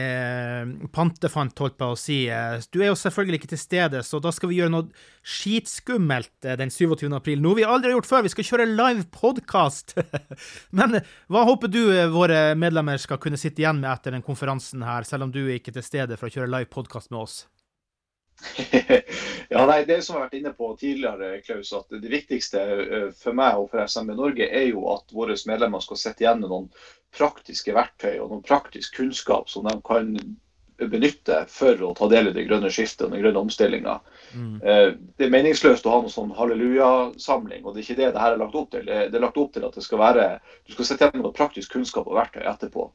pantefant, 0.96 1.52
holdt 1.60 1.76
på 1.76 1.90
å 1.92 1.98
si. 2.00 2.22
Eh, 2.32 2.62
Du 2.72 2.78
er 2.80 2.88
jo 2.88 2.96
selvfølgelig 2.96 3.42
ikke 3.42 3.50
til 3.50 3.60
stede, 3.60 4.00
så 4.00 4.16
da 4.24 4.32
skal 4.32 4.48
vi 4.48 4.62
gjøre 4.62 4.72
noe 4.72 4.86
skitskummelt 5.20 6.48
eh, 6.48 6.56
den 6.56 6.72
27. 6.72 7.10
april. 7.12 7.42
Noe 7.44 7.58
vi 7.58 7.66
aldri 7.68 7.90
har 7.92 7.98
gjort 7.98 8.08
før. 8.08 8.24
Vi 8.24 8.32
skal 8.32 8.48
kjøre 8.48 8.68
live 8.70 9.04
podkast. 9.12 9.92
Men 10.78 11.02
hva 11.28 11.44
håper 11.50 11.68
du 11.68 11.82
våre 12.16 12.54
medlemmer 12.56 12.96
skal 13.02 13.20
kunne 13.20 13.40
sitte 13.40 13.60
igjen 13.60 13.82
med 13.82 13.92
etter 13.92 14.16
den 14.16 14.24
konferansen 14.24 14.86
her, 14.86 15.04
selv 15.04 15.28
om 15.28 15.36
du 15.36 15.42
er 15.44 15.58
ikke 15.58 15.76
til 15.76 15.84
stede 15.84 16.16
for 16.16 16.30
å 16.30 16.32
kjøre 16.32 16.48
live 16.54 16.72
podkast 16.72 17.12
med 17.12 17.26
oss? 17.26 17.42
ja, 19.48 19.66
nei, 19.66 19.84
Det 19.88 20.02
som 20.04 20.14
jeg 20.14 20.20
har 20.20 20.26
vært 20.26 20.38
inne 20.38 20.52
på 20.56 20.70
tidligere, 20.80 21.40
Klaus, 21.46 21.72
at 21.76 21.92
det 22.02 22.12
viktigste 22.12 22.62
eh, 22.84 23.06
for 23.16 23.36
meg 23.36 23.60
og 23.60 23.70
for 23.72 23.84
SMB 23.88 24.16
Norge 24.18 24.48
er 24.48 24.68
jo 24.70 24.86
at 24.92 25.14
våre 25.16 25.36
medlemmer 25.48 25.84
skal 25.84 26.00
sitte 26.00 26.26
igjen 26.26 26.42
med 26.42 26.52
noen 26.52 26.68
praktiske 27.16 27.72
verktøy 27.76 28.18
og 28.18 28.32
noen 28.32 28.44
praktisk 28.44 28.98
kunnskap 29.00 29.48
som 29.50 29.64
de 29.68 29.76
kan 29.86 30.12
benytte 30.76 31.38
for 31.48 31.80
å 31.86 31.94
ta 31.96 32.08
del 32.12 32.28
i 32.28 32.34
det 32.36 32.44
grønne 32.48 32.68
skiftet 32.72 33.06
og 33.06 33.14
den 33.14 33.22
grønne 33.22 33.40
omstillinga. 33.46 33.96
Mm. 34.34 34.56
Eh, 34.60 34.88
Det 35.16 35.26
er 35.26 35.32
meningsløst 35.32 35.86
å 35.88 35.94
ha 35.94 36.00
noen 36.02 36.12
sånn 36.12 36.34
hallelujasamling, 36.36 37.64
og 37.64 37.72
det 37.72 37.80
er 37.80 37.86
ikke 37.86 38.00
det 38.02 38.10
det 38.12 38.24
her 38.24 38.36
er 38.36 38.42
lagt 38.42 38.58
opp 38.60 38.70
til. 38.74 38.84
Det 38.84 39.06
det 39.10 39.16
er 39.16 39.24
lagt 39.24 39.40
opp 39.40 39.54
til 39.54 39.64
at 39.64 39.74
det 39.78 39.84
skal 39.86 40.02
være, 40.02 40.26
du 40.66 40.76
skal 40.76 40.90
sitte 40.90 41.06
igjen 41.06 41.16
med 41.22 41.28
noe 41.28 41.38
praktisk 41.40 41.72
kunnskap 41.72 42.08
og 42.10 42.18
verktøy 42.20 42.44
etterpå. 42.44 42.90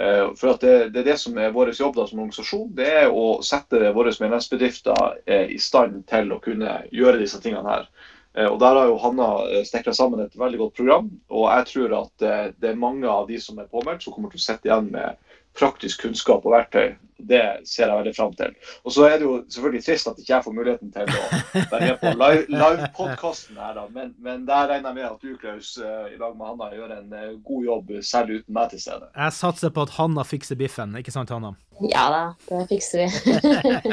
Eh, 0.00 0.34
For 0.36 0.54
at 0.54 0.64
det, 0.64 0.74
det 0.94 1.02
er 1.02 1.10
det 1.12 1.18
som 1.22 1.36
er 1.38 1.52
vår 1.54 1.70
jobb 1.78 1.94
da 1.96 2.06
som 2.08 2.22
organisasjon, 2.24 2.72
det 2.74 2.88
er 3.04 3.12
å 3.14 3.38
sette 3.46 3.92
våre 3.94 4.14
medlemsbedrifter 4.18 5.20
eh, 5.26 5.54
i 5.54 5.60
stand 5.62 6.02
til 6.10 6.34
å 6.34 6.40
kunne 6.42 6.80
gjøre 6.90 7.20
disse 7.22 7.40
tingene 7.42 7.68
her. 7.70 7.86
Eh, 8.34 8.48
Og 8.50 8.58
Der 8.62 8.80
har 8.80 8.90
jo 8.90 8.98
Hanna 9.02 9.28
snekra 9.68 9.94
sammen 9.94 10.24
et 10.24 10.34
veldig 10.38 10.64
godt 10.64 10.76
program. 10.80 11.10
og 11.30 11.46
Jeg 11.52 11.70
tror 11.70 11.96
at 12.02 12.28
det 12.58 12.70
er 12.72 12.82
mange 12.86 13.06
av 13.06 13.28
de 13.30 13.38
som 13.38 13.58
er 13.58 13.70
påmeldt, 13.70 14.02
som 14.02 14.12
kommer 14.16 14.34
til 14.34 14.42
å 14.42 14.46
sitte 14.48 14.70
igjen 14.70 14.90
med 14.90 15.16
praktisk 15.54 16.02
kunnskap 16.02 16.46
og 16.46 16.56
verktøy. 16.56 16.96
Det 17.18 17.42
ser 17.68 17.86
jeg 17.86 17.96
veldig 17.96 18.14
fram 18.16 18.32
til. 18.38 18.54
Og 18.84 18.92
så 18.92 19.06
er 19.08 19.18
det 19.18 19.26
jo 19.28 19.36
selvfølgelig 19.48 19.84
trist 19.86 20.08
at 20.10 20.18
ikke 20.18 20.32
jeg 20.34 20.46
får 20.46 20.56
muligheten 20.56 20.92
til 20.94 21.12
å 21.12 21.26
være 21.70 21.80
med 21.84 22.00
på 22.00 22.12
live- 22.22 22.46
live-podkasten 22.50 23.60
her, 23.60 23.76
da. 23.78 23.84
Men, 23.94 24.14
men 24.18 24.46
der 24.48 24.70
regner 24.72 24.90
jeg 24.90 24.98
med 24.98 25.06
at 25.10 25.22
du, 25.22 25.36
Klaus, 25.40 25.76
eh, 25.78 26.14
i 26.14 26.18
lag 26.20 26.34
med 26.38 26.50
Hanna 26.50 26.70
gjør 26.74 26.96
en 26.98 27.14
eh, 27.20 27.30
god 27.46 27.68
jobb 27.70 27.94
selv 28.02 28.34
uten 28.34 28.58
meg 28.58 28.74
til 28.74 28.82
stede. 28.82 29.12
Jeg 29.14 29.38
satser 29.38 29.74
på 29.74 29.86
at 29.86 29.94
Hanna 29.98 30.26
fikser 30.26 30.58
biffen, 30.58 30.96
ikke 30.98 31.14
sant, 31.14 31.32
Hanna? 31.34 31.54
Ja 31.90 32.04
da, 32.10 32.34
det 32.48 32.66
fikser 32.70 32.98
vi. 32.98 33.08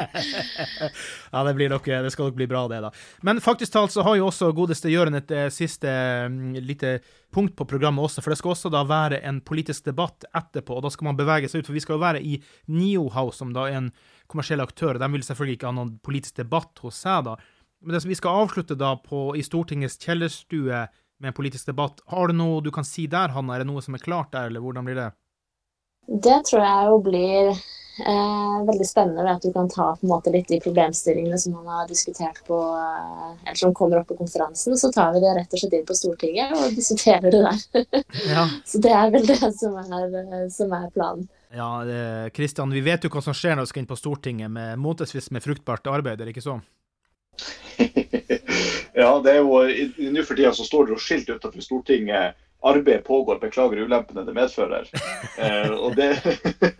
ja, 1.31 1.43
det, 1.43 1.53
blir 1.57 1.69
nok, 1.69 1.85
det 1.85 2.11
skal 2.13 2.29
nok 2.29 2.37
bli 2.37 2.47
bra, 2.47 2.67
det, 2.69 2.81
da. 2.85 2.91
Men 3.25 3.41
faktisk 3.41 3.73
talt 3.73 3.93
så 3.93 4.05
har 4.05 4.19
jo 4.19 4.27
også 4.29 4.51
godeste 4.53 4.91
Gjøren 4.91 5.17
et 5.17 5.33
eh, 5.33 5.49
siste 5.53 5.89
mm, 6.29 6.59
lite 6.61 6.99
punkt 7.33 7.55
på 7.55 7.65
programmet 7.65 8.03
også, 8.05 8.21
for 8.21 8.33
det 8.33 8.37
skal 8.41 8.53
også 8.53 8.69
da 8.73 8.83
være 8.85 9.21
en 9.27 9.39
politisk 9.41 9.87
debatt 9.87 10.27
etterpå, 10.35 10.77
og 10.77 10.85
da 10.85 10.91
skal 10.93 11.09
man 11.09 11.17
bevege 11.19 11.49
seg 11.49 11.63
ut, 11.63 11.69
for 11.69 11.77
vi 11.77 11.83
skal 11.83 11.95
jo 11.97 12.03
være 12.03 12.21
i 12.21 12.37
Nio 12.75 13.07
House, 13.15 13.39
som 13.39 13.53
da 13.55 13.67
er 13.69 13.79
en 13.79 13.91
kommersiell 14.31 14.63
aktør, 14.63 14.99
de 14.99 15.09
vil 15.11 15.25
selvfølgelig 15.27 15.59
ikke 15.59 15.69
ha 15.69 15.75
noen 15.77 15.95
politisk 16.03 16.39
debatt 16.39 16.81
hos 16.85 17.01
seg, 17.03 17.27
da. 17.27 17.37
Men 17.81 17.95
det 17.95 18.03
som 18.03 18.11
vi 18.13 18.19
skal 18.19 18.43
avslutte 18.43 18.77
da 18.77 18.93
på, 19.01 19.31
i 19.35 19.43
Stortingets 19.45 19.97
kjellerstue 20.01 20.85
med 21.21 21.31
en 21.31 21.37
politisk 21.37 21.71
debatt, 21.71 22.01
har 22.13 22.29
du 22.29 22.37
noe 22.37 22.61
du 22.61 22.71
kan 22.73 22.85
si 22.87 23.07
der, 23.09 23.33
Hanna? 23.33 23.55
Er 23.55 23.63
det 23.63 23.71
noe 23.71 23.81
som 23.81 23.97
er 23.97 24.03
klart 24.03 24.31
der, 24.35 24.49
eller 24.49 24.63
hvordan 24.63 24.87
blir 24.87 24.99
det? 24.99 25.11
Det 26.07 26.41
tror 26.47 26.63
jeg 26.65 26.87
jo 26.89 26.95
blir 27.05 27.49
eh, 27.51 28.55
veldig 28.67 28.87
spennende 28.87 29.25
ved 29.25 29.31
at 29.35 29.45
du 29.45 29.51
kan 29.53 29.69
ta 29.69 29.91
på 29.95 30.05
en 30.05 30.11
måte 30.11 30.33
litt 30.33 30.49
de 30.49 30.59
problemstillingene 30.63 31.37
som 31.39 31.53
man 31.57 31.69
har 31.69 31.89
diskutert 31.89 32.41
på 32.47 32.57
eh, 32.57 33.27
Eller 33.45 33.59
som 33.59 33.73
kommer 33.77 34.01
opp 34.01 34.09
på 34.09 34.17
konferansen. 34.19 34.77
Så 34.77 34.91
tar 34.91 35.13
vi 35.15 35.21
det 35.23 35.35
rett 35.37 35.53
og 35.53 35.61
slett 35.61 35.77
inn 35.77 35.85
på 35.87 35.97
Stortinget 35.97 36.55
og 36.57 36.73
diskuterer 36.77 37.29
det 37.29 37.43
der. 37.45 38.01
Ja, 38.29 38.47
så 38.69 38.81
det 38.81 38.95
er 38.97 39.13
vel 39.13 39.29
det 39.29 39.53
som 39.59 39.77
er, 39.81 40.09
eh, 40.23 40.47
som 40.53 40.73
er 40.77 40.89
planen. 40.95 41.29
Ja 41.55 42.29
Kristian, 42.33 42.71
vi 42.71 42.83
vet 42.85 43.03
jo 43.03 43.11
hva 43.13 43.23
som 43.23 43.35
skjer 43.35 43.57
når 43.57 43.67
vi 43.67 43.71
skal 43.73 43.83
inn 43.83 43.89
på 43.89 43.99
Stortinget 43.99 44.51
med 44.51 44.79
månedsvis 44.79 45.31
med 45.35 45.43
fruktbart 45.43 45.89
arbeid, 45.91 46.21
er 46.21 46.29
det 46.29 46.35
ikke 46.35 46.45
så? 46.45 46.59
ja, 49.01 49.11
det 49.23 49.33
er 49.33 49.39
jo 49.41 50.11
Nå 50.11 50.23
for 50.27 50.35
tida 50.37 50.53
så 50.55 50.67
står 50.67 50.87
det 50.87 50.95
jo 50.95 51.01
skilt 51.01 51.29
utenfor 51.31 51.65
Stortinget 51.65 52.39
'Arbeid 52.61 53.03
pågår, 53.03 53.39
beklager 53.39 53.77
ulempene 53.77 54.25
det 54.25 54.33
medfører'. 54.37 54.89
Eh, 55.41 55.71
og, 55.71 55.95
det, 55.95 56.11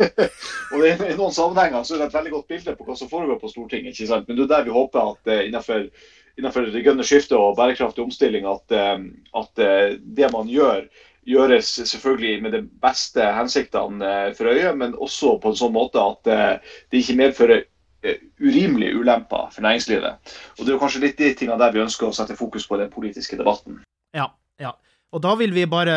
og 0.73 0.81
det, 0.83 0.91
I 1.09 1.15
noen 1.17 1.33
sammenhenger 1.33 1.83
så 1.83 1.95
er 1.95 2.01
det 2.01 2.07
et 2.09 2.17
veldig 2.17 2.33
godt 2.35 2.49
bilde 2.51 2.75
på 2.77 2.85
hva 2.85 2.95
som 2.99 3.09
foregår 3.09 3.39
på 3.41 3.49
Stortinget. 3.49 3.95
ikke 3.95 4.09
sant? 4.11 4.27
Men 4.27 4.37
det 4.37 4.43
er 4.45 4.51
der 4.51 4.67
vi 4.67 4.75
håper 4.75 5.13
at 5.13 5.31
eh, 5.31 5.45
innenfor, 5.47 5.87
innenfor 6.37 6.67
det 6.69 6.83
grønne 6.85 7.05
skiftet 7.07 7.37
og 7.39 7.55
bærekraftig 7.57 8.03
omstilling, 8.03 8.45
at, 8.45 8.75
eh, 8.75 9.07
at 9.41 9.63
eh, 9.65 9.95
det 10.19 10.29
man 10.35 10.51
gjør, 10.51 10.85
gjøres 11.27 11.69
selvfølgelig 11.91 12.43
med 12.43 12.55
de 12.55 12.61
beste 12.81 13.25
hensiktene 13.35 14.07
eh, 14.07 14.31
for 14.37 14.51
øye, 14.51 14.73
men 14.77 14.95
også 14.95 15.37
på 15.41 15.51
en 15.51 15.59
sånn 15.59 15.75
måte 15.75 16.01
at 16.01 16.31
eh, 16.31 16.75
det 16.91 17.01
ikke 17.03 17.17
medfører 17.19 17.57
eh, 18.03 18.21
urimelige 18.41 18.97
ulemper 18.97 19.51
for 19.53 19.65
næringslivet. 19.65 20.33
Og 20.57 20.63
Det 20.63 20.69
er 20.69 20.75
jo 20.77 20.81
kanskje 20.81 21.03
litt 21.05 21.19
de 21.21 21.33
tingene 21.37 21.59
der 21.61 21.75
vi 21.75 21.83
ønsker 21.83 22.09
å 22.09 22.15
sette 22.15 22.39
fokus 22.39 22.67
på 22.67 22.77
i 22.77 22.83
den 22.83 22.93
politiske 22.93 23.37
debatten. 23.39 23.81
Ja, 24.17 24.31
ja. 24.61 24.73
Og 25.11 25.19
da 25.19 25.33
vil 25.35 25.51
vi 25.51 25.65
bare 25.67 25.93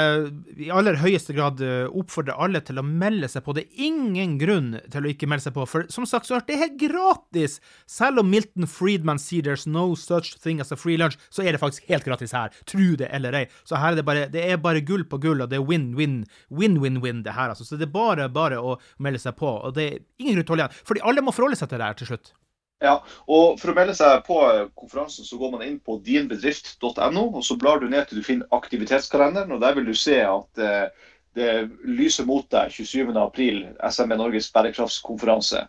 i 0.59 0.73
aller 0.75 0.97
høyeste 0.99 1.37
grad 1.37 1.61
eh, 1.63 1.87
oppfordre 1.87 2.35
alle 2.35 2.59
til 2.67 2.81
å 2.81 2.87
melde 2.87 3.29
seg 3.31 3.45
på. 3.47 3.55
Det 3.55 3.63
er 3.69 3.85
ingen 3.87 4.35
grunn 4.41 4.73
til 4.91 5.07
å 5.07 5.13
ikke 5.13 5.29
melde 5.31 5.47
seg 5.47 5.55
på, 5.55 5.67
for 5.71 5.87
som 5.93 6.07
sagt 6.09 6.27
så 6.27 6.41
er 6.41 6.47
det 6.49 6.59
helt 6.59 6.81
gratis! 6.81 7.61
Selv 7.87 8.25
om 8.25 8.33
Milton 8.33 8.67
Friedman 8.71 9.23
sier 9.23 9.47
there's 9.47 9.69
no 9.71 9.93
such 9.95 10.35
thing 10.43 10.59
as 10.63 10.75
a 10.75 10.79
free 10.81 10.99
lunch, 10.99 11.15
så 11.31 11.47
er 11.47 11.55
det 11.55 11.63
faktisk 11.63 11.87
helt 11.93 12.09
gratis 12.09 12.35
her. 12.35 12.51
Tru 12.67 12.97
det 12.99 13.13
eller 13.15 13.39
ei. 13.39 13.47
Så 13.63 13.79
her 13.79 13.95
er 13.95 14.03
det 14.03 14.09
bare, 14.09 14.27
det 14.35 14.49
er 14.51 14.63
bare 14.63 14.83
gull 14.83 15.07
på 15.07 15.23
gull, 15.23 15.47
og 15.47 15.53
det 15.53 15.61
er 15.61 15.69
win-win, 15.69 16.25
win-win-win, 16.51 17.23
det 17.23 17.39
her, 17.39 17.55
altså. 17.55 17.69
Så 17.69 17.79
det 17.79 17.87
er 17.87 17.95
bare, 17.95 18.27
bare 18.35 18.59
å 18.59 18.81
melde 18.99 19.23
seg 19.23 19.39
på. 19.39 19.61
Og 19.63 19.79
det 19.79 19.87
er 19.93 20.01
ingen 20.19 20.41
grunn 20.41 20.49
til 20.49 20.51
å 20.51 20.57
holde 20.57 20.67
igjen, 20.67 20.87
fordi 20.91 21.07
alle 21.07 21.23
må 21.23 21.37
forholde 21.37 21.61
seg 21.61 21.71
til 21.71 21.79
det 21.79 21.93
her 21.93 22.03
til 22.03 22.11
slutt. 22.11 22.35
Ja, 22.83 22.99
og 23.31 23.59
For 23.61 23.71
å 23.71 23.77
melde 23.77 23.95
seg 23.97 24.25
på 24.27 24.39
eh, 24.49 24.67
konferansen 24.79 25.27
så 25.27 25.39
går 25.41 25.53
man 25.55 25.65
inn 25.67 25.79
på 25.81 26.01
dinbedrift.no, 26.05 27.25
og 27.31 27.43
så 27.47 27.57
blar 27.61 27.81
du 27.81 27.89
ned 27.89 28.09
til 28.09 28.21
du 28.21 28.27
finner 28.27 28.57
aktivitetskalenderen. 28.57 29.55
og 29.55 29.63
Der 29.63 29.77
vil 29.79 29.87
du 29.89 29.95
se 29.95 30.19
at 30.27 30.61
eh, 30.63 31.11
det 31.35 31.51
lyser 31.87 32.27
mot 32.29 32.47
deg 32.51 32.75
27.4, 32.75 33.75
SME 33.91 34.19
Norges 34.19 34.51
bærekraftskonferanse. 34.55 35.65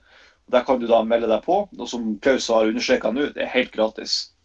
Der 0.53 0.65
kan 0.65 0.79
du 0.81 0.85
da 0.89 1.01
melde 1.03 1.29
deg 1.31 1.41
på. 1.45 1.63
og 1.69 1.89
Som 1.89 2.15
Klaus 2.21 2.49
har 2.53 2.69
understreka 2.69 3.13
nå, 3.13 3.31
det 3.33 3.45
er 3.45 3.53
helt 3.53 3.73
gratis. 3.73 4.35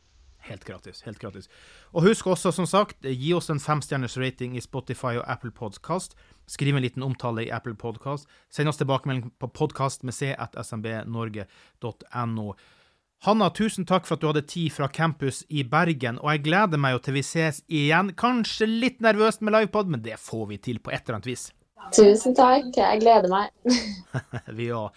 Helt 0.41 0.65
gratis. 0.65 1.03
helt 1.05 1.19
gratis. 1.21 1.49
Og 1.93 2.03
husk 2.03 2.27
også, 2.27 2.51
som 2.53 2.67
sagt, 2.67 3.05
gi 3.05 3.33
oss 3.37 3.51
en 3.51 3.61
femstjerners 3.61 4.17
rating 4.19 4.57
i 4.57 4.63
Spotify 4.65 5.19
og 5.21 5.27
Apple 5.27 5.51
Podcast. 5.51 6.17
Skriv 6.51 6.75
en 6.77 6.83
liten 6.83 7.03
omtale 7.03 7.45
i 7.45 7.51
Apple 7.55 7.75
Podcast. 7.79 8.27
Send 8.51 8.69
oss 8.69 8.77
tilbakemelding 8.81 9.31
på 9.39 9.49
podkast 9.55 10.03
med 10.03 10.15
c1smbnorge.no. 10.15 12.55
Hanna, 13.23 13.51
tusen 13.55 13.87
takk 13.87 14.07
for 14.09 14.15
at 14.17 14.23
du 14.23 14.27
hadde 14.31 14.43
tid 14.51 14.73
fra 14.75 14.89
campus 14.91 15.45
i 15.47 15.63
Bergen, 15.63 16.19
og 16.19 16.31
jeg 16.33 16.45
gleder 16.49 16.79
meg 16.81 16.93
jo 16.97 17.01
til 17.05 17.15
vi 17.21 17.25
ses 17.29 17.63
igjen. 17.69 18.11
Kanskje 18.19 18.67
litt 18.67 19.01
nervøst 19.05 19.41
med 19.47 19.55
livepod, 19.55 19.87
men 19.93 20.03
det 20.03 20.17
får 20.19 20.45
vi 20.51 20.57
til 20.65 20.79
på 20.83 20.91
et 20.91 21.03
eller 21.05 21.15
annet 21.21 21.31
vis. 21.31 21.45
Tusen 21.95 22.35
takk. 22.35 22.67
Jeg 22.75 23.01
gleder 23.05 23.31
meg. 23.31 23.47
vi 24.59 24.67
òg. 24.75 24.91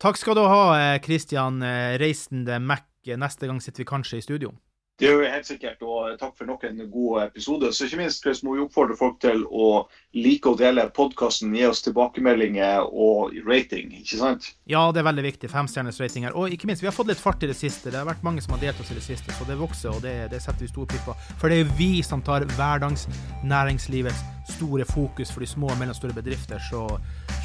Takk 0.00 0.16
skal 0.20 0.34
du 0.36 0.44
ha, 0.50 0.98
Christian 1.04 1.62
Reisende 2.02 2.58
Mac. 2.60 2.84
Neste 3.16 3.46
gang 3.48 3.60
sitter 3.64 3.80
vi 3.86 3.88
kanskje 3.88 4.20
i 4.20 4.26
studio. 4.26 4.52
Det 5.00 5.08
gjør 5.08 5.22
vi 5.22 5.28
helt 5.32 5.46
sikkert, 5.48 5.80
og 5.80 6.18
takk 6.20 6.34
for 6.36 6.44
nok 6.44 6.64
en 6.68 6.80
god 6.92 7.22
episode. 7.22 7.70
Så 7.72 7.86
ikke 7.86 8.02
minst 8.02 8.20
Chris, 8.20 8.42
må 8.44 8.52
vi 8.52 8.64
oppfordre 8.66 8.98
folk 8.98 9.16
til 9.22 9.46
å 9.48 9.68
like 10.12 10.50
og 10.50 10.58
dele 10.60 10.84
podkasten, 10.92 11.54
gi 11.56 11.64
oss 11.64 11.80
tilbakemeldinger 11.86 12.84
og 12.84 13.32
rating, 13.46 13.94
ikke 13.96 14.18
sant? 14.20 14.50
Ja, 14.68 14.82
det 14.92 15.00
er 15.00 15.06
veldig 15.08 15.24
viktig. 15.24 15.48
Femstjerners 15.48 16.02
rating 16.02 16.28
her. 16.28 16.36
Og 16.36 16.52
ikke 16.52 16.68
minst, 16.68 16.84
vi 16.84 16.90
har 16.90 16.96
fått 16.96 17.08
litt 17.08 17.22
fart 17.22 17.40
i 17.40 17.48
det 17.48 17.56
siste. 17.56 17.88
Det 17.88 17.96
har 17.96 18.10
vært 18.10 18.26
mange 18.26 18.44
som 18.44 18.52
har 18.58 18.60
delt 18.66 18.84
oss 18.84 18.92
i 18.92 18.98
det 18.98 19.06
siste, 19.06 19.32
så 19.38 19.48
det 19.48 19.56
vokser, 19.62 19.88
og 19.94 20.04
det, 20.04 20.14
det 20.34 20.42
setter 20.44 20.66
vi 20.66 20.70
stor 20.74 20.92
pris 20.92 21.08
på. 21.08 21.16
For 21.40 21.48
det 21.48 21.62
er 21.62 21.72
vi 21.80 22.04
som 22.04 22.20
tar 22.26 22.44
hverdagsnæringslivets 22.52 24.20
store 24.52 24.84
fokus 24.84 25.32
for 25.32 25.40
de 25.40 25.48
små 25.48 25.72
og 25.72 25.80
mellomstore 25.80 26.12
bedrifter, 26.12 26.60
så 26.68 26.84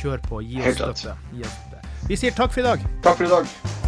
kjør 0.01 0.27
på. 0.27 0.43
Gi 0.43 0.59
oss 0.59 0.75
støtte. 0.81 1.15
Vi 2.11 2.19
sier 2.19 2.35
takk 2.35 2.51
for 2.51 2.65
i 2.65 2.69
dag. 2.73 2.87
Takk 3.05 3.23
for 3.23 3.29
i 3.29 3.35
dag. 3.37 3.84